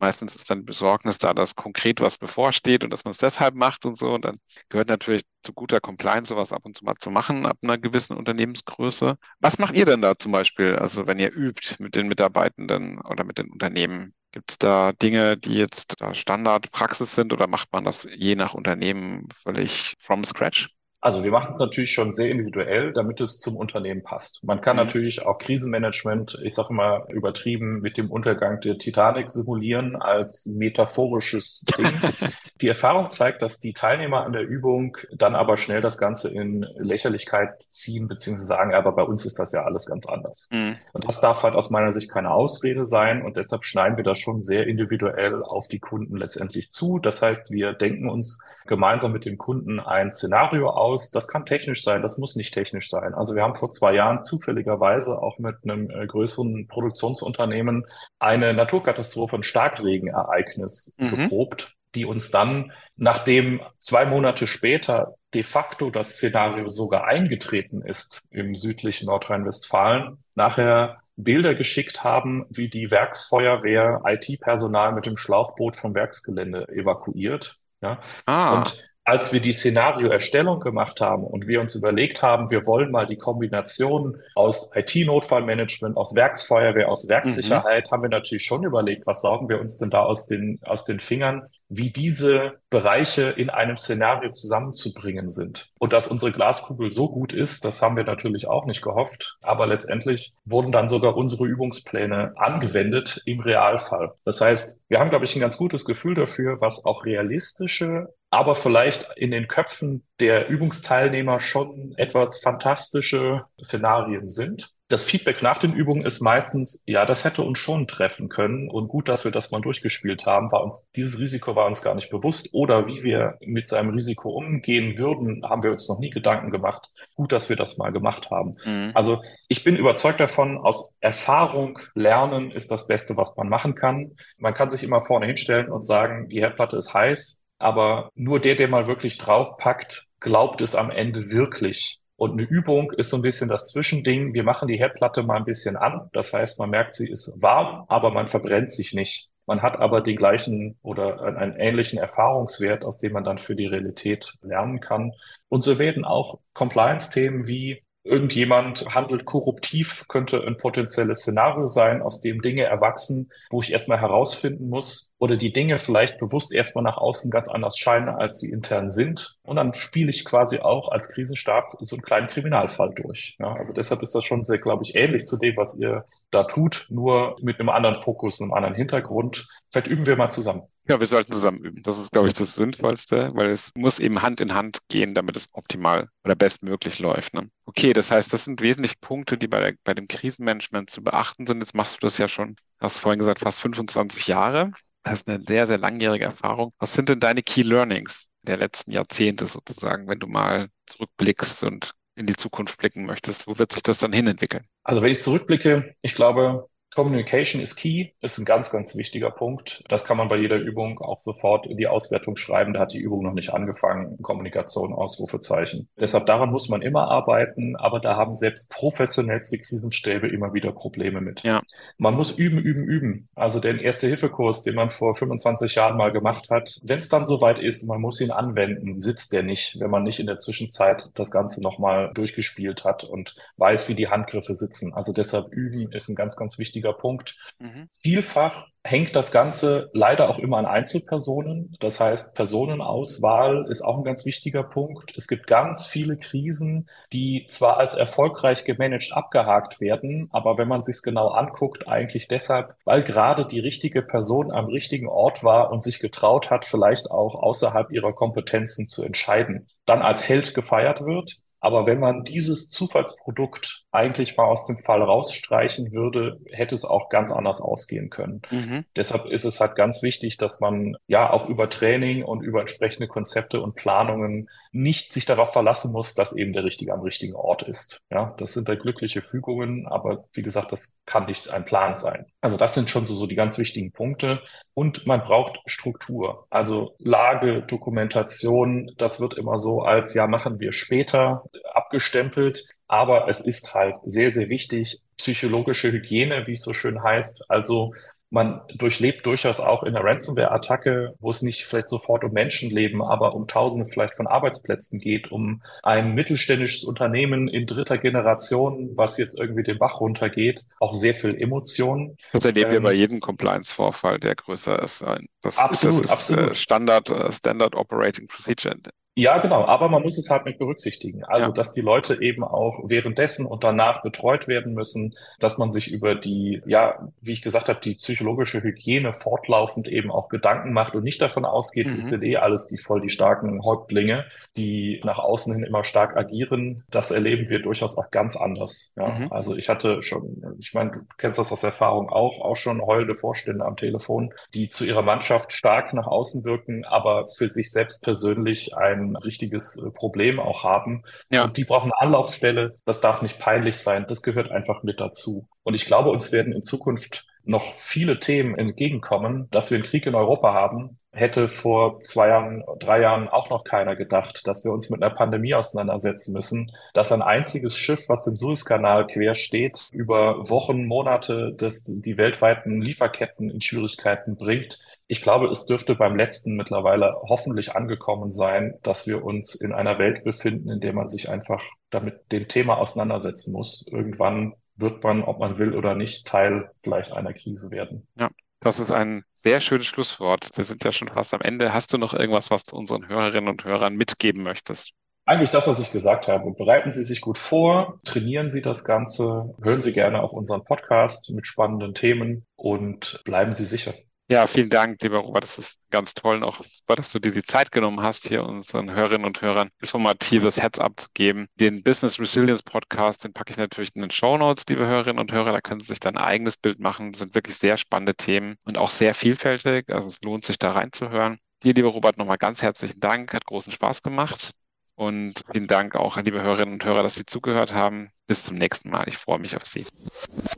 Meistens 0.03 0.35
ist 0.35 0.49
dann 0.49 0.65
Besorgnis 0.65 1.17
da, 1.17 1.33
dass 1.33 1.55
konkret 1.55 2.01
was 2.01 2.17
bevorsteht 2.17 2.83
und 2.83 2.91
dass 2.91 3.05
man 3.05 3.13
es 3.13 3.19
deshalb 3.19 3.55
macht 3.55 3.85
und 3.85 3.97
so. 3.97 4.13
Und 4.13 4.25
dann 4.25 4.37
gehört 4.67 4.89
natürlich 4.89 5.23
zu 5.43 5.53
guter 5.53 5.79
Compliance 5.79 6.27
sowas 6.27 6.51
ab 6.51 6.65
und 6.65 6.77
zu 6.77 6.83
mal 6.83 6.95
zu 6.95 7.09
machen, 7.09 7.45
ab 7.45 7.57
einer 7.61 7.77
gewissen 7.77 8.17
Unternehmensgröße. 8.17 9.17
Was 9.39 9.59
macht 9.59 9.75
ihr 9.75 9.85
denn 9.85 10.01
da 10.01 10.17
zum 10.17 10.33
Beispiel, 10.33 10.75
also 10.75 11.07
wenn 11.07 11.19
ihr 11.19 11.31
übt 11.33 11.77
mit 11.79 11.95
den 11.95 12.09
Mitarbeitenden 12.09 12.99
oder 12.99 13.23
mit 13.23 13.37
den 13.37 13.49
Unternehmen? 13.49 14.13
Gibt 14.33 14.51
es 14.51 14.57
da 14.57 14.91
Dinge, 14.91 15.37
die 15.37 15.53
jetzt 15.53 16.01
da 16.01 16.13
Standardpraxis 16.13 17.15
sind 17.15 17.31
oder 17.31 17.47
macht 17.47 17.71
man 17.71 17.85
das 17.85 18.05
je 18.13 18.35
nach 18.35 18.53
Unternehmen 18.53 19.29
völlig 19.41 19.93
from 19.99 20.25
scratch? 20.25 20.67
Also 21.03 21.21
wir 21.21 21.31
machen 21.31 21.49
es 21.49 21.59
natürlich 21.59 21.91
schon 21.91 22.13
sehr 22.13 22.29
individuell, 22.29 22.93
damit 22.93 23.19
es 23.19 23.37
zum 23.41 23.57
Unternehmen 23.57 24.03
passt. 24.03 24.41
Man 24.41 24.61
kann 24.61 24.77
mhm. 24.77 24.83
natürlich 24.83 25.25
auch 25.25 25.37
Krisenmanagement, 25.37 26.39
ich 26.41 26.55
sage 26.55 26.73
mal 26.73 27.05
übertrieben, 27.09 27.81
mit 27.81 27.97
dem 27.97 28.09
Untergang 28.09 28.61
der 28.61 28.77
Titanic 28.77 29.29
simulieren 29.29 29.97
als 29.97 30.45
metaphorisches 30.45 31.65
Ding. 31.77 31.91
die 32.61 32.69
Erfahrung 32.69 33.11
zeigt, 33.11 33.41
dass 33.41 33.59
die 33.59 33.73
Teilnehmer 33.73 34.23
an 34.23 34.31
der 34.31 34.47
Übung 34.47 34.95
dann 35.13 35.35
aber 35.35 35.57
schnell 35.57 35.81
das 35.81 35.97
Ganze 35.97 36.29
in 36.29 36.65
Lächerlichkeit 36.77 37.61
ziehen, 37.61 38.07
beziehungsweise 38.07 38.47
sagen, 38.47 38.73
aber 38.73 38.93
bei 38.93 39.03
uns 39.03 39.25
ist 39.25 39.37
das 39.39 39.51
ja 39.51 39.63
alles 39.63 39.87
ganz 39.87 40.05
anders. 40.05 40.47
Mhm. 40.53 40.77
Und 40.93 41.05
das 41.05 41.19
darf 41.19 41.43
halt 41.43 41.55
aus 41.55 41.69
meiner 41.69 41.91
Sicht 41.91 42.09
keine 42.09 42.31
Ausrede 42.31 42.85
sein 42.85 43.23
und 43.23 43.35
deshalb 43.35 43.65
schneiden 43.65 43.97
wir 43.97 44.05
das 44.05 44.19
schon 44.19 44.41
sehr 44.41 44.67
individuell 44.67 45.43
auf 45.43 45.67
die 45.67 45.79
Kunden 45.79 46.15
letztendlich 46.15 46.71
zu. 46.71 46.97
Das 46.99 47.21
heißt, 47.21 47.51
wir 47.51 47.73
denken 47.73 48.09
uns 48.09 48.39
gemeinsam 48.67 49.11
mit 49.11 49.25
dem 49.25 49.37
Kunden 49.37 49.81
ein 49.81 50.09
Szenario 50.09 50.69
aus, 50.69 50.92
aus. 50.93 51.11
Das 51.11 51.27
kann 51.27 51.45
technisch 51.45 51.83
sein, 51.83 52.01
das 52.01 52.17
muss 52.17 52.35
nicht 52.35 52.53
technisch 52.53 52.89
sein. 52.89 53.13
Also 53.13 53.35
wir 53.35 53.43
haben 53.43 53.55
vor 53.55 53.71
zwei 53.71 53.93
Jahren 53.93 54.25
zufälligerweise 54.25 55.21
auch 55.21 55.39
mit 55.39 55.55
einem 55.63 55.89
äh, 55.89 56.05
größeren 56.05 56.67
Produktionsunternehmen 56.67 57.85
eine 58.19 58.53
Naturkatastrophe, 58.53 59.37
ein 59.37 59.43
Starkregenereignis 59.43 60.95
mhm. 60.99 61.09
geprobt, 61.09 61.75
die 61.95 62.05
uns 62.05 62.31
dann, 62.31 62.71
nachdem 62.95 63.61
zwei 63.77 64.05
Monate 64.05 64.47
später 64.47 65.15
de 65.33 65.43
facto 65.43 65.89
das 65.89 66.13
Szenario 66.13 66.69
sogar 66.69 67.05
eingetreten 67.05 67.81
ist 67.81 68.23
im 68.29 68.55
südlichen 68.55 69.07
Nordrhein-Westfalen, 69.07 70.17
nachher 70.35 70.99
Bilder 71.15 71.53
geschickt 71.53 72.03
haben, 72.03 72.45
wie 72.49 72.69
die 72.69 72.89
Werksfeuerwehr 72.89 74.01
IT-Personal 74.05 74.93
mit 74.93 75.05
dem 75.05 75.17
Schlauchboot 75.17 75.75
vom 75.75 75.93
Werksgelände 75.93 76.67
evakuiert. 76.69 77.59
Ja. 77.81 77.99
Ah. 78.25 78.57
Und 78.57 78.92
als 79.05 79.33
wir 79.33 79.41
die 79.41 79.53
Szenarioerstellung 79.53 80.59
gemacht 80.59 81.01
haben 81.01 81.23
und 81.23 81.47
wir 81.47 81.59
uns 81.59 81.75
überlegt 81.75 82.21
haben, 82.21 82.49
wir 82.49 82.65
wollen 82.65 82.91
mal 82.91 83.05
die 83.05 83.17
Kombination 83.17 84.17
aus 84.35 84.71
IT-Notfallmanagement, 84.75 85.97
aus 85.97 86.15
Werksfeuerwehr, 86.15 86.89
aus 86.89 87.09
Werkssicherheit, 87.09 87.87
mhm. 87.87 87.91
haben 87.91 88.03
wir 88.03 88.09
natürlich 88.09 88.45
schon 88.45 88.63
überlegt, 88.63 89.05
was 89.05 89.21
saugen 89.21 89.49
wir 89.49 89.59
uns 89.59 89.77
denn 89.77 89.89
da 89.89 90.03
aus 90.03 90.25
den, 90.25 90.59
aus 90.63 90.85
den 90.85 90.99
Fingern, 90.99 91.47
wie 91.67 91.91
diese 91.91 92.53
Bereiche 92.69 93.23
in 93.23 93.49
einem 93.49 93.77
Szenario 93.77 94.31
zusammenzubringen 94.31 95.29
sind. 95.29 95.69
Und 95.79 95.91
dass 95.91 96.07
unsere 96.07 96.31
Glaskugel 96.31 96.91
so 96.93 97.09
gut 97.09 97.33
ist, 97.33 97.65
das 97.65 97.81
haben 97.81 97.97
wir 97.97 98.05
natürlich 98.05 98.47
auch 98.47 98.65
nicht 98.65 98.81
gehofft. 98.81 99.37
Aber 99.41 99.67
letztendlich 99.67 100.33
wurden 100.45 100.71
dann 100.71 100.87
sogar 100.87 101.17
unsere 101.17 101.45
Übungspläne 101.45 102.33
angewendet 102.37 103.21
im 103.25 103.41
Realfall. 103.41 104.13
Das 104.23 104.39
heißt, 104.39 104.85
wir 104.87 104.99
haben, 104.99 105.09
glaube 105.09 105.25
ich, 105.25 105.35
ein 105.35 105.41
ganz 105.41 105.57
gutes 105.57 105.83
Gefühl 105.83 106.15
dafür, 106.15 106.61
was 106.61 106.85
auch 106.85 107.05
realistische 107.05 108.07
aber 108.33 108.55
vielleicht 108.55 109.05
in 109.15 109.29
den 109.29 109.47
Köpfen 109.47 110.01
der 110.19 110.49
Übungsteilnehmer 110.49 111.39
schon 111.39 111.93
etwas 111.97 112.41
fantastische 112.41 113.43
Szenarien 113.63 114.31
sind. 114.31 114.71
Das 114.87 115.03
Feedback 115.03 115.43
nach 115.43 115.59
den 115.59 115.73
Übungen 115.73 116.03
ist 116.03 116.19
meistens, 116.19 116.83
ja, 116.87 117.05
das 117.05 117.25
hätte 117.25 117.43
uns 117.43 117.59
schon 117.59 117.87
treffen 117.87 118.29
können 118.29 118.71
und 118.71 118.87
gut, 118.87 119.07
dass 119.07 119.23
wir 119.23 119.31
das 119.31 119.51
mal 119.51 119.61
durchgespielt 119.61 120.25
haben, 120.25 120.51
war 120.51 120.63
uns, 120.63 120.89
dieses 120.95 121.19
Risiko 121.19 121.55
war 121.55 121.67
uns 121.67 121.83
gar 121.83 121.93
nicht 121.93 122.09
bewusst 122.09 122.49
oder 122.53 122.87
wie 122.87 123.03
wir 123.03 123.37
mit 123.45 123.69
seinem 123.69 123.91
Risiko 123.91 124.29
umgehen 124.31 124.97
würden, 124.97 125.43
haben 125.47 125.61
wir 125.61 125.71
uns 125.71 125.87
noch 125.87 125.99
nie 125.99 126.09
Gedanken 126.09 126.49
gemacht. 126.49 126.89
Gut, 127.13 127.31
dass 127.31 127.49
wir 127.49 127.55
das 127.55 127.77
mal 127.77 127.91
gemacht 127.91 128.31
haben. 128.31 128.55
Mhm. 128.65 128.91
Also 128.95 129.21
ich 129.47 129.63
bin 129.63 129.75
überzeugt 129.75 130.19
davon, 130.19 130.57
aus 130.57 130.97
Erfahrung 131.01 131.77
lernen 131.93 132.49
ist 132.49 132.71
das 132.71 132.87
Beste, 132.87 133.15
was 133.15 133.37
man 133.37 133.47
machen 133.47 133.75
kann. 133.75 134.15
Man 134.37 134.55
kann 134.55 134.71
sich 134.71 134.83
immer 134.83 135.03
vorne 135.03 135.27
hinstellen 135.27 135.69
und 135.69 135.85
sagen, 135.85 136.29
die 136.29 136.41
Herdplatte 136.41 136.77
ist 136.77 136.95
heiß 136.95 137.42
aber 137.63 138.11
nur 138.15 138.39
der, 138.39 138.55
der 138.55 138.67
mal 138.67 138.87
wirklich 138.87 139.17
draufpackt, 139.17 140.05
glaubt 140.19 140.61
es 140.61 140.75
am 140.75 140.91
Ende 140.91 141.29
wirklich. 141.29 141.99
Und 142.15 142.33
eine 142.33 142.43
Übung 142.43 142.91
ist 142.91 143.09
so 143.09 143.17
ein 143.17 143.23
bisschen 143.23 143.49
das 143.49 143.67
Zwischending. 143.67 144.33
Wir 144.33 144.43
machen 144.43 144.67
die 144.67 144.77
Herdplatte 144.77 145.23
mal 145.23 145.37
ein 145.37 145.45
bisschen 145.45 145.75
an. 145.75 146.09
Das 146.13 146.33
heißt, 146.33 146.59
man 146.59 146.69
merkt, 146.69 146.95
sie 146.95 147.09
ist 147.09 147.41
warm, 147.41 147.85
aber 147.87 148.11
man 148.11 148.27
verbrennt 148.27 148.71
sich 148.71 148.93
nicht. 148.93 149.31
Man 149.45 149.61
hat 149.61 149.77
aber 149.77 150.01
den 150.01 150.15
gleichen 150.15 150.77
oder 150.81 151.21
einen 151.21 151.57
ähnlichen 151.57 151.99
Erfahrungswert, 151.99 152.85
aus 152.85 152.99
dem 152.99 153.13
man 153.13 153.25
dann 153.25 153.39
für 153.39 153.55
die 153.55 153.65
Realität 153.65 154.33
lernen 154.41 154.79
kann. 154.79 155.11
Und 155.49 155.63
so 155.63 155.79
werden 155.79 156.05
auch 156.05 156.39
Compliance-Themen 156.53 157.47
wie 157.47 157.81
irgendjemand 158.03 158.85
handelt 158.93 159.25
korruptiv, 159.25 160.05
könnte 160.09 160.43
ein 160.45 160.57
potenzielles 160.57 161.19
Szenario 161.19 161.67
sein, 161.67 162.01
aus 162.01 162.21
dem 162.21 162.41
Dinge 162.41 162.63
erwachsen, 162.63 163.29
wo 163.49 163.61
ich 163.61 163.71
erstmal 163.71 163.99
herausfinden 164.01 164.69
muss 164.69 165.11
oder 165.19 165.37
die 165.37 165.53
Dinge 165.53 165.77
vielleicht 165.77 166.17
bewusst 166.17 166.53
erstmal 166.53 166.83
nach 166.83 166.97
außen 166.97 167.31
ganz 167.31 167.47
anders 167.49 167.77
scheinen, 167.77 168.09
als 168.09 168.39
sie 168.39 168.51
intern 168.51 168.91
sind. 168.91 169.37
Und 169.43 169.55
dann 169.55 169.73
spiele 169.73 170.09
ich 170.09 170.25
quasi 170.25 170.59
auch 170.59 170.91
als 170.91 171.09
Krisenstab 171.09 171.77
so 171.79 171.95
einen 171.95 172.03
kleinen 172.03 172.27
Kriminalfall 172.27 172.93
durch. 172.93 173.37
Ja, 173.39 173.53
also 173.53 173.71
deshalb 173.71 174.01
ist 174.01 174.13
das 174.13 174.25
schon 174.25 174.43
sehr, 174.43 174.57
glaube 174.57 174.83
ich, 174.83 174.95
ähnlich 174.95 175.25
zu 175.25 175.37
dem, 175.37 175.55
was 175.55 175.79
ihr 175.79 176.05
da 176.31 176.43
tut, 176.43 176.87
nur 176.89 177.37
mit 177.41 177.59
einem 177.59 177.69
anderen 177.69 177.95
Fokus, 177.95 178.41
einem 178.41 178.53
anderen 178.53 178.75
Hintergrund. 178.75 179.47
Vielleicht 179.73 179.87
üben 179.87 180.05
wir 180.05 180.15
mal 180.15 180.29
zusammen. 180.29 180.61
Ja, 180.87 180.99
wir 180.99 181.07
sollten 181.07 181.33
zusammen 181.33 181.57
üben. 181.57 181.81
Das 181.81 181.97
ist, 181.97 182.11
glaube 182.11 182.27
ich, 182.27 182.35
das 182.35 182.53
Sinnvollste, 182.53 183.31
weil 183.33 183.47
es 183.47 183.71
muss 183.75 183.97
eben 183.97 184.21
Hand 184.21 184.39
in 184.39 184.53
Hand 184.53 184.77
gehen, 184.87 185.15
damit 185.15 185.35
es 185.35 185.49
optimal 185.53 186.09
oder 186.23 186.35
bestmöglich 186.35 186.99
läuft. 186.99 187.33
Ne? 187.33 187.47
Okay, 187.65 187.91
das 187.93 188.11
heißt, 188.11 188.31
das 188.31 188.45
sind 188.45 188.61
wesentlich 188.61 189.01
Punkte, 189.01 189.35
die 189.35 189.47
bei, 189.47 189.61
der, 189.61 189.73
bei 189.83 189.95
dem 189.95 190.07
Krisenmanagement 190.07 190.91
zu 190.91 191.01
beachten 191.03 191.47
sind. 191.47 191.61
Jetzt 191.61 191.73
machst 191.73 191.95
du 191.95 191.99
das 192.01 192.19
ja 192.19 192.27
schon, 192.27 192.55
hast 192.79 192.99
vorhin 192.99 193.17
gesagt, 193.17 193.39
fast 193.39 193.61
25 193.61 194.27
Jahre. 194.27 194.69
Das 195.01 195.21
ist 195.21 195.27
eine 195.27 195.43
sehr, 195.43 195.65
sehr 195.65 195.79
langjährige 195.79 196.25
Erfahrung. 196.25 196.71
Was 196.77 196.93
sind 196.93 197.09
denn 197.09 197.19
deine 197.19 197.41
Key 197.41 197.63
Learnings 197.63 198.27
der 198.43 198.57
letzten 198.57 198.91
Jahrzehnte 198.91 199.47
sozusagen, 199.47 200.07
wenn 200.07 200.19
du 200.19 200.27
mal 200.27 200.69
zurückblickst 200.85 201.63
und 201.63 201.93
in 202.15 202.27
die 202.27 202.35
Zukunft 202.35 202.77
blicken 202.77 203.07
möchtest? 203.07 203.47
Wo 203.47 203.57
wird 203.57 203.71
sich 203.71 203.81
das 203.81 203.97
dann 203.97 204.13
hinentwickeln? 204.13 204.65
Also 204.83 205.01
wenn 205.01 205.11
ich 205.11 205.21
zurückblicke, 205.21 205.95
ich 206.03 206.13
glaube, 206.13 206.69
Communication 206.95 207.61
is 207.61 207.75
key, 207.75 208.11
ist 208.21 208.37
ein 208.37 208.45
ganz, 208.45 208.71
ganz 208.71 208.95
wichtiger 208.95 209.31
Punkt. 209.31 209.83
Das 209.87 210.05
kann 210.05 210.17
man 210.17 210.29
bei 210.29 210.37
jeder 210.37 210.57
Übung 210.57 210.99
auch 210.99 211.23
sofort 211.23 211.65
in 211.67 211.77
die 211.77 211.87
Auswertung 211.87 212.37
schreiben. 212.37 212.73
Da 212.73 212.81
hat 212.81 212.93
die 212.93 212.99
Übung 212.99 213.23
noch 213.23 213.33
nicht 213.33 213.53
angefangen. 213.53 214.21
Kommunikation, 214.21 214.93
Ausrufezeichen. 214.93 215.89
Deshalb 215.99 216.25
daran 216.25 216.51
muss 216.51 216.69
man 216.69 216.81
immer 216.81 217.09
arbeiten, 217.09 217.75
aber 217.75 217.99
da 217.99 218.15
haben 218.15 218.35
selbst 218.35 218.69
professionellste 218.69 219.57
Krisenstäbe 219.57 220.27
immer 220.27 220.53
wieder 220.53 220.71
Probleme 220.71 221.21
mit. 221.21 221.43
Ja. 221.43 221.61
Man 221.97 222.15
muss 222.15 222.31
üben, 222.31 222.59
üben, 222.59 222.83
üben. 222.83 223.29
Also 223.35 223.59
den 223.59 223.79
Erste-Hilfe-Kurs, 223.79 224.63
den 224.63 224.75
man 224.75 224.89
vor 224.89 225.15
25 225.15 225.75
Jahren 225.75 225.97
mal 225.97 226.11
gemacht 226.11 226.49
hat, 226.49 226.79
wenn 226.83 226.99
es 226.99 227.09
dann 227.09 227.25
soweit 227.25 227.59
ist, 227.59 227.87
man 227.87 228.01
muss 228.01 228.21
ihn 228.21 228.31
anwenden, 228.31 228.99
sitzt 228.99 229.33
der 229.33 229.43
nicht, 229.43 229.79
wenn 229.79 229.89
man 229.89 230.03
nicht 230.03 230.19
in 230.19 230.27
der 230.27 230.39
Zwischenzeit 230.39 231.09
das 231.15 231.31
Ganze 231.31 231.61
nochmal 231.61 232.11
durchgespielt 232.13 232.85
hat 232.85 233.03
und 233.03 233.35
weiß, 233.57 233.89
wie 233.89 233.95
die 233.95 234.09
Handgriffe 234.09 234.55
sitzen. 234.55 234.93
Also 234.93 235.13
deshalb 235.13 235.51
üben 235.51 235.91
ist 235.91 236.09
ein 236.09 236.15
ganz, 236.15 236.35
ganz 236.35 236.59
wichtiger 236.59 236.82
wichtiger 236.83 236.93
Punkt. 236.93 237.35
Mhm. 237.59 237.87
Vielfach 238.01 238.67
hängt 238.85 239.15
das 239.15 239.31
Ganze 239.31 239.89
leider 239.93 240.29
auch 240.29 240.39
immer 240.39 240.57
an 240.57 240.65
Einzelpersonen. 240.65 241.77
Das 241.79 242.01
heißt, 242.01 242.35
Personenauswahl 242.35 243.65
ist 243.69 243.81
auch 243.81 243.97
ein 243.97 244.03
ganz 244.03 244.25
wichtiger 244.25 244.63
Punkt. 244.63 245.17
Es 245.17 245.29
gibt 245.29 245.47
ganz 245.47 245.87
viele 245.87 246.17
Krisen, 246.17 246.89
die 247.13 247.45
zwar 247.47 247.77
als 247.77 247.95
erfolgreich 247.95 248.65
gemanagt 248.65 249.13
abgehakt 249.13 249.79
werden, 249.79 250.27
aber 250.31 250.57
wenn 250.57 250.67
man 250.67 250.83
sich 250.83 250.95
es 250.95 251.01
genau 251.01 251.29
anguckt, 251.29 251.87
eigentlich 251.87 252.27
deshalb, 252.27 252.75
weil 252.83 253.03
gerade 253.03 253.47
die 253.47 253.61
richtige 253.61 254.01
Person 254.01 254.51
am 254.51 254.65
richtigen 254.65 255.07
Ort 255.07 255.45
war 255.45 255.71
und 255.71 255.81
sich 255.81 255.99
getraut 255.99 256.49
hat, 256.49 256.65
vielleicht 256.65 257.09
auch 257.09 257.35
außerhalb 257.41 257.89
ihrer 257.89 258.11
Kompetenzen 258.11 258.87
zu 258.87 259.03
entscheiden, 259.03 259.67
dann 259.85 260.01
als 260.01 260.27
Held 260.27 260.53
gefeiert 260.53 261.05
wird. 261.05 261.37
Aber 261.61 261.85
wenn 261.85 261.99
man 261.99 262.25
dieses 262.25 262.69
Zufallsprodukt 262.69 263.82
eigentlich 263.93 264.35
mal 264.37 264.45
aus 264.45 264.65
dem 264.65 264.77
Fall 264.77 265.03
rausstreichen 265.03 265.91
würde, 265.91 266.39
hätte 266.51 266.73
es 266.73 266.83
auch 266.83 267.09
ganz 267.09 267.31
anders 267.31 267.61
ausgehen 267.61 268.09
können. 268.09 268.41
Mhm. 268.49 268.85
Deshalb 268.95 269.27
ist 269.27 269.45
es 269.45 269.59
halt 269.59 269.75
ganz 269.75 270.01
wichtig, 270.01 270.37
dass 270.37 270.59
man 270.59 270.95
ja 271.05 271.31
auch 271.31 271.47
über 271.47 271.69
Training 271.69 272.23
und 272.23 272.41
über 272.41 272.59
entsprechende 272.59 273.07
Konzepte 273.07 273.61
und 273.61 273.75
Planungen 273.75 274.49
nicht 274.71 275.13
sich 275.13 275.25
darauf 275.25 275.53
verlassen 275.53 275.91
muss, 275.91 276.15
dass 276.15 276.35
eben 276.35 276.53
der 276.53 276.63
Richtige 276.63 276.91
am 276.91 277.01
richtigen 277.01 277.35
Ort 277.35 277.61
ist. 277.61 278.01
Ja, 278.09 278.33
das 278.37 278.53
sind 278.53 278.67
da 278.67 278.73
glückliche 278.73 279.21
Fügungen, 279.21 279.85
aber 279.87 280.25
wie 280.33 280.41
gesagt, 280.41 280.71
das 280.71 280.99
kann 281.05 281.27
nicht 281.27 281.49
ein 281.49 281.63
Plan 281.63 281.95
sein. 281.95 282.25
Also 282.41 282.57
das 282.57 282.73
sind 282.73 282.89
schon 282.89 283.05
so, 283.05 283.13
so 283.13 283.27
die 283.27 283.35
ganz 283.35 283.59
wichtigen 283.59 283.91
Punkte. 283.91 284.41
Und 284.73 285.05
man 285.05 285.21
braucht 285.21 285.59
Struktur. 285.67 286.47
Also 286.49 286.95
Lage, 286.97 287.61
Dokumentation, 287.61 288.91
das 288.97 289.21
wird 289.21 289.35
immer 289.35 289.59
so 289.59 289.81
als, 289.81 290.15
ja, 290.15 290.25
machen 290.25 290.59
wir 290.59 290.73
später 290.73 291.43
abgestempelt. 291.73 292.63
Aber 292.87 293.27
es 293.29 293.41
ist 293.41 293.73
halt 293.73 293.95
sehr, 294.05 294.31
sehr 294.31 294.49
wichtig, 294.49 294.99
psychologische 295.17 295.91
Hygiene, 295.91 296.45
wie 296.47 296.53
es 296.53 296.61
so 296.61 296.73
schön 296.73 297.01
heißt. 297.01 297.45
Also 297.49 297.93
man 298.33 298.61
durchlebt 298.73 299.27
durchaus 299.27 299.59
auch 299.59 299.83
in 299.83 299.93
der 299.93 300.03
Ransomware-Attacke, 300.03 301.13
wo 301.19 301.29
es 301.29 301.43
nicht 301.43 301.65
vielleicht 301.65 301.87
sofort 301.87 302.23
um 302.23 302.31
Menschenleben, 302.31 303.03
aber 303.03 303.35
um 303.35 303.47
Tausende 303.47 303.87
vielleicht 303.87 304.15
von 304.15 304.25
Arbeitsplätzen 304.25 304.99
geht, 304.99 305.31
um 305.31 305.61
ein 305.83 306.15
mittelständisches 306.15 306.83
Unternehmen 306.83 307.47
in 307.47 307.67
dritter 307.67 307.99
Generation, 307.99 308.89
was 308.95 309.19
jetzt 309.19 309.39
irgendwie 309.39 309.61
den 309.61 309.77
Bach 309.77 310.01
runtergeht, 310.01 310.63
auch 310.79 310.95
sehr 310.95 311.13
viel 311.13 311.39
Emotionen. 311.39 312.17
Das 312.31 312.43
erleben 312.43 312.69
ähm, 312.69 312.73
wir 312.73 312.81
bei 312.81 312.93
jedem 312.93 313.19
Compliance-Vorfall, 313.19 314.17
der 314.17 314.33
größer 314.33 314.81
ist. 314.81 315.05
Das, 315.41 315.59
absolut, 315.59 316.01
das 316.01 316.09
ist 316.09 316.11
absolut. 316.11 316.51
Äh, 316.51 316.55
Standard, 316.55 317.09
äh, 317.11 317.31
Standard 317.31 317.75
Operating 317.75 318.27
Procedure 318.27 318.75
ja, 319.15 319.37
genau, 319.37 319.65
aber 319.65 319.89
man 319.89 320.01
muss 320.01 320.17
es 320.17 320.31
halt 320.31 320.45
mit 320.45 320.57
berücksichtigen. 320.57 321.23
Also, 321.23 321.49
ja. 321.49 321.53
dass 321.53 321.71
die 321.71 321.81
Leute 321.81 322.19
eben 322.19 322.43
auch 322.43 322.81
währenddessen 322.85 323.45
und 323.45 323.63
danach 323.63 324.01
betreut 324.01 324.47
werden 324.47 324.73
müssen, 324.73 325.13
dass 325.39 325.59
man 325.59 325.69
sich 325.69 325.91
über 325.91 326.15
die, 326.15 326.63
ja, 326.65 327.07
wie 327.21 327.33
ich 327.33 327.43
gesagt 327.43 327.69
habe, 327.69 327.79
die 327.79 327.93
psychologische 327.93 328.63
Hygiene 328.63 329.13
fortlaufend 329.13 329.87
eben 329.87 330.09
auch 330.09 330.29
Gedanken 330.29 330.73
macht 330.73 330.95
und 330.95 331.03
nicht 331.03 331.21
davon 331.21 331.45
ausgeht, 331.45 331.87
mhm. 331.87 331.99
es 331.99 332.09
sind 332.09 332.23
eh 332.23 332.37
alles 332.37 332.67
die 332.67 332.79
voll 332.79 333.01
die 333.01 333.09
starken 333.09 333.63
Häuptlinge, 333.63 334.25
die 334.57 334.99
nach 335.03 335.19
außen 335.19 335.53
hin 335.53 335.63
immer 335.63 335.83
stark 335.83 336.17
agieren. 336.17 336.83
Das 336.89 337.11
erleben 337.11 337.51
wir 337.51 337.61
durchaus 337.61 337.97
auch 337.99 338.09
ganz 338.09 338.35
anders. 338.35 338.93
Ja, 338.97 339.09
mhm. 339.09 339.31
also 339.31 339.55
ich 339.55 339.69
hatte 339.69 340.01
schon, 340.01 340.57
ich 340.59 340.73
meine, 340.73 340.91
du 340.91 340.99
kennst 341.19 341.39
das 341.39 341.51
aus 341.51 341.61
Erfahrung 341.61 342.09
auch, 342.09 342.41
auch 342.41 342.55
schon 342.55 342.81
heulende 342.81 343.15
Vorstände 343.15 343.63
am 343.63 343.75
Telefon, 343.75 344.33
die 344.55 344.69
zu 344.69 344.85
ihrer 344.85 345.03
Mannschaft 345.03 345.53
stark 345.53 345.93
nach 345.93 346.07
außen 346.07 346.43
wirken, 346.43 346.83
aber 346.83 347.27
für 347.27 347.47
sich 347.47 347.71
selbst 347.71 348.01
persönlich 348.03 348.75
ein 348.75 349.02
ein 349.11 349.15
richtiges 349.15 349.77
äh, 349.77 349.91
Problem 349.91 350.39
auch 350.39 350.63
haben. 350.63 351.03
Ja. 351.31 351.45
Und 351.45 351.57
die 351.57 351.65
brauchen 351.65 351.91
eine 351.91 352.01
Anlaufstelle. 352.01 352.77
Das 352.85 353.01
darf 353.01 353.21
nicht 353.21 353.39
peinlich 353.39 353.77
sein. 353.77 354.05
Das 354.07 354.23
gehört 354.23 354.51
einfach 354.51 354.83
mit 354.83 354.99
dazu. 354.99 355.47
Und 355.63 355.73
ich 355.73 355.85
glaube, 355.85 356.09
uns 356.09 356.31
werden 356.31 356.53
in 356.53 356.63
Zukunft 356.63 357.27
noch 357.45 357.73
viele 357.75 358.19
Themen 358.19 358.57
entgegenkommen, 358.57 359.47
dass 359.51 359.69
wir 359.69 359.77
einen 359.77 359.85
Krieg 359.85 360.05
in 360.05 360.15
Europa 360.15 360.53
haben, 360.53 360.97
hätte 361.11 361.47
vor 361.47 361.99
zwei 361.99 362.29
Jahren, 362.29 362.63
drei 362.79 363.01
Jahren 363.01 363.29
auch 363.29 363.49
noch 363.49 363.63
keiner 363.63 363.95
gedacht, 363.95 364.47
dass 364.47 364.65
wir 364.65 364.71
uns 364.71 364.89
mit 364.89 365.03
einer 365.03 365.13
Pandemie 365.13 365.53
auseinandersetzen 365.53 366.33
müssen, 366.33 366.71
dass 366.93 367.11
ein 367.11 367.21
einziges 367.21 367.77
Schiff, 367.77 368.09
was 368.09 368.25
im 368.25 368.35
Suezkanal 368.35 369.05
quer 369.05 369.35
steht, 369.35 369.89
über 369.91 370.49
Wochen, 370.49 370.85
Monate 370.85 371.53
das, 371.55 371.83
die 371.83 372.17
weltweiten 372.17 372.81
Lieferketten 372.81 373.51
in 373.51 373.61
Schwierigkeiten 373.61 374.35
bringt. 374.35 374.79
Ich 375.13 375.21
glaube, 375.21 375.45
es 375.45 375.67
dürfte 375.67 375.93
beim 375.93 376.15
letzten 376.15 376.55
mittlerweile 376.55 377.13
hoffentlich 377.21 377.75
angekommen 377.75 378.31
sein, 378.31 378.79
dass 378.81 379.05
wir 379.05 379.23
uns 379.23 379.53
in 379.53 379.71
einer 379.71 379.99
Welt 379.99 380.23
befinden, 380.23 380.71
in 380.71 380.79
der 380.79 380.91
man 380.93 381.07
sich 381.07 381.29
einfach 381.29 381.61
damit 381.91 382.31
dem 382.31 382.47
Thema 382.47 382.79
auseinandersetzen 382.79 383.53
muss. 383.53 383.85
Irgendwann 383.91 384.55
wird 384.75 385.03
man, 385.03 385.21
ob 385.21 385.37
man 385.37 385.59
will 385.59 385.75
oder 385.75 385.93
nicht, 385.93 386.25
Teil 386.25 386.71
vielleicht 386.81 387.11
einer 387.13 387.31
Krise 387.31 387.69
werden. 387.69 388.07
Ja. 388.15 388.31
Das 388.59 388.79
ist 388.79 388.91
ein 388.91 389.23
sehr 389.35 389.59
schönes 389.59 389.85
Schlusswort. 389.85 390.49
Wir 390.55 390.63
sind 390.63 390.83
ja 390.83 390.91
schon 390.91 391.09
fast 391.09 391.35
am 391.35 391.41
Ende. 391.41 391.75
Hast 391.75 391.93
du 391.93 391.99
noch 391.99 392.15
irgendwas, 392.15 392.49
was 392.49 392.63
du 392.63 392.75
unseren 392.75 393.07
Hörerinnen 393.07 393.49
und 393.49 393.65
Hörern 393.65 393.95
mitgeben 393.95 394.41
möchtest? 394.41 394.93
Eigentlich 395.25 395.51
das, 395.51 395.67
was 395.67 395.79
ich 395.79 395.91
gesagt 395.91 396.27
habe. 396.27 396.53
Bereiten 396.57 396.91
Sie 396.91 397.03
sich 397.03 397.21
gut 397.21 397.37
vor, 397.37 397.99
trainieren 398.03 398.49
Sie 398.49 398.63
das 398.63 398.83
Ganze, 398.83 399.53
hören 399.61 399.81
Sie 399.81 399.93
gerne 399.93 400.23
auch 400.23 400.33
unseren 400.33 400.63
Podcast 400.63 401.29
mit 401.35 401.45
spannenden 401.45 401.93
Themen 401.93 402.47
und 402.55 403.21
bleiben 403.25 403.53
Sie 403.53 403.65
sicher. 403.65 403.93
Ja, 404.29 404.47
vielen 404.47 404.69
Dank, 404.69 405.01
lieber 405.01 405.17
Robert. 405.17 405.43
Das 405.43 405.59
ist 405.59 405.79
ganz 405.91 406.13
toll 406.13 406.39
noch, 406.39 406.63
dass 406.87 407.11
du 407.11 407.19
dir 407.19 407.31
die 407.31 407.43
Zeit 407.43 407.73
genommen 407.73 408.01
hast, 408.01 408.25
hier 408.27 408.43
unseren 408.43 408.89
Hörerinnen 408.89 409.25
und 409.25 409.41
Hörern 409.41 409.69
informatives 409.81 410.61
Heads-up 410.61 410.97
zu 410.97 411.07
geben. 411.13 411.47
Den 411.55 411.83
Business 411.83 412.19
Resilience 412.19 412.63
Podcast, 412.63 413.25
den 413.25 413.33
packe 413.33 413.51
ich 413.51 413.57
natürlich 413.57 413.93
in 413.95 414.01
den 414.01 414.11
Show 414.11 414.37
Notes, 414.37 414.63
liebe 414.69 414.87
Hörerinnen 414.87 415.19
und 415.19 415.33
Hörer. 415.33 415.51
Da 415.51 415.59
können 415.59 415.81
Sie 415.81 415.87
sich 415.87 415.99
dann 415.99 416.17
ein 416.17 416.23
eigenes 416.23 416.55
Bild 416.55 416.79
machen. 416.79 417.11
Das 417.11 417.19
sind 417.19 417.35
wirklich 417.35 417.57
sehr 417.57 417.75
spannende 417.75 418.15
Themen 418.15 418.55
und 418.63 418.77
auch 418.77 418.89
sehr 418.89 419.13
vielfältig. 419.13 419.89
Also 419.89 420.07
es 420.07 420.21
lohnt 420.21 420.45
sich 420.45 420.57
da 420.57 420.71
reinzuhören. 420.71 421.37
Dir, 421.63 421.73
lieber 421.73 421.89
Robert, 421.89 422.17
nochmal 422.17 422.37
ganz 422.37 422.61
herzlichen 422.61 423.01
Dank. 423.01 423.33
Hat 423.33 423.45
großen 423.45 423.73
Spaß 423.73 424.03
gemacht. 424.03 424.51
Und 424.95 425.43
vielen 425.51 425.67
Dank 425.67 425.95
auch 425.95 426.17
liebe 426.17 426.41
Hörerinnen 426.41 426.75
und 426.75 426.85
Hörer, 426.85 427.03
dass 427.03 427.15
Sie 427.15 427.25
zugehört 427.25 427.73
haben. 427.73 428.09
Bis 428.27 428.43
zum 428.43 428.55
nächsten 428.55 428.89
Mal. 428.89 429.07
Ich 429.07 429.17
freue 429.17 429.39
mich 429.39 429.55
auf 429.57 429.65
Sie. 429.65 429.85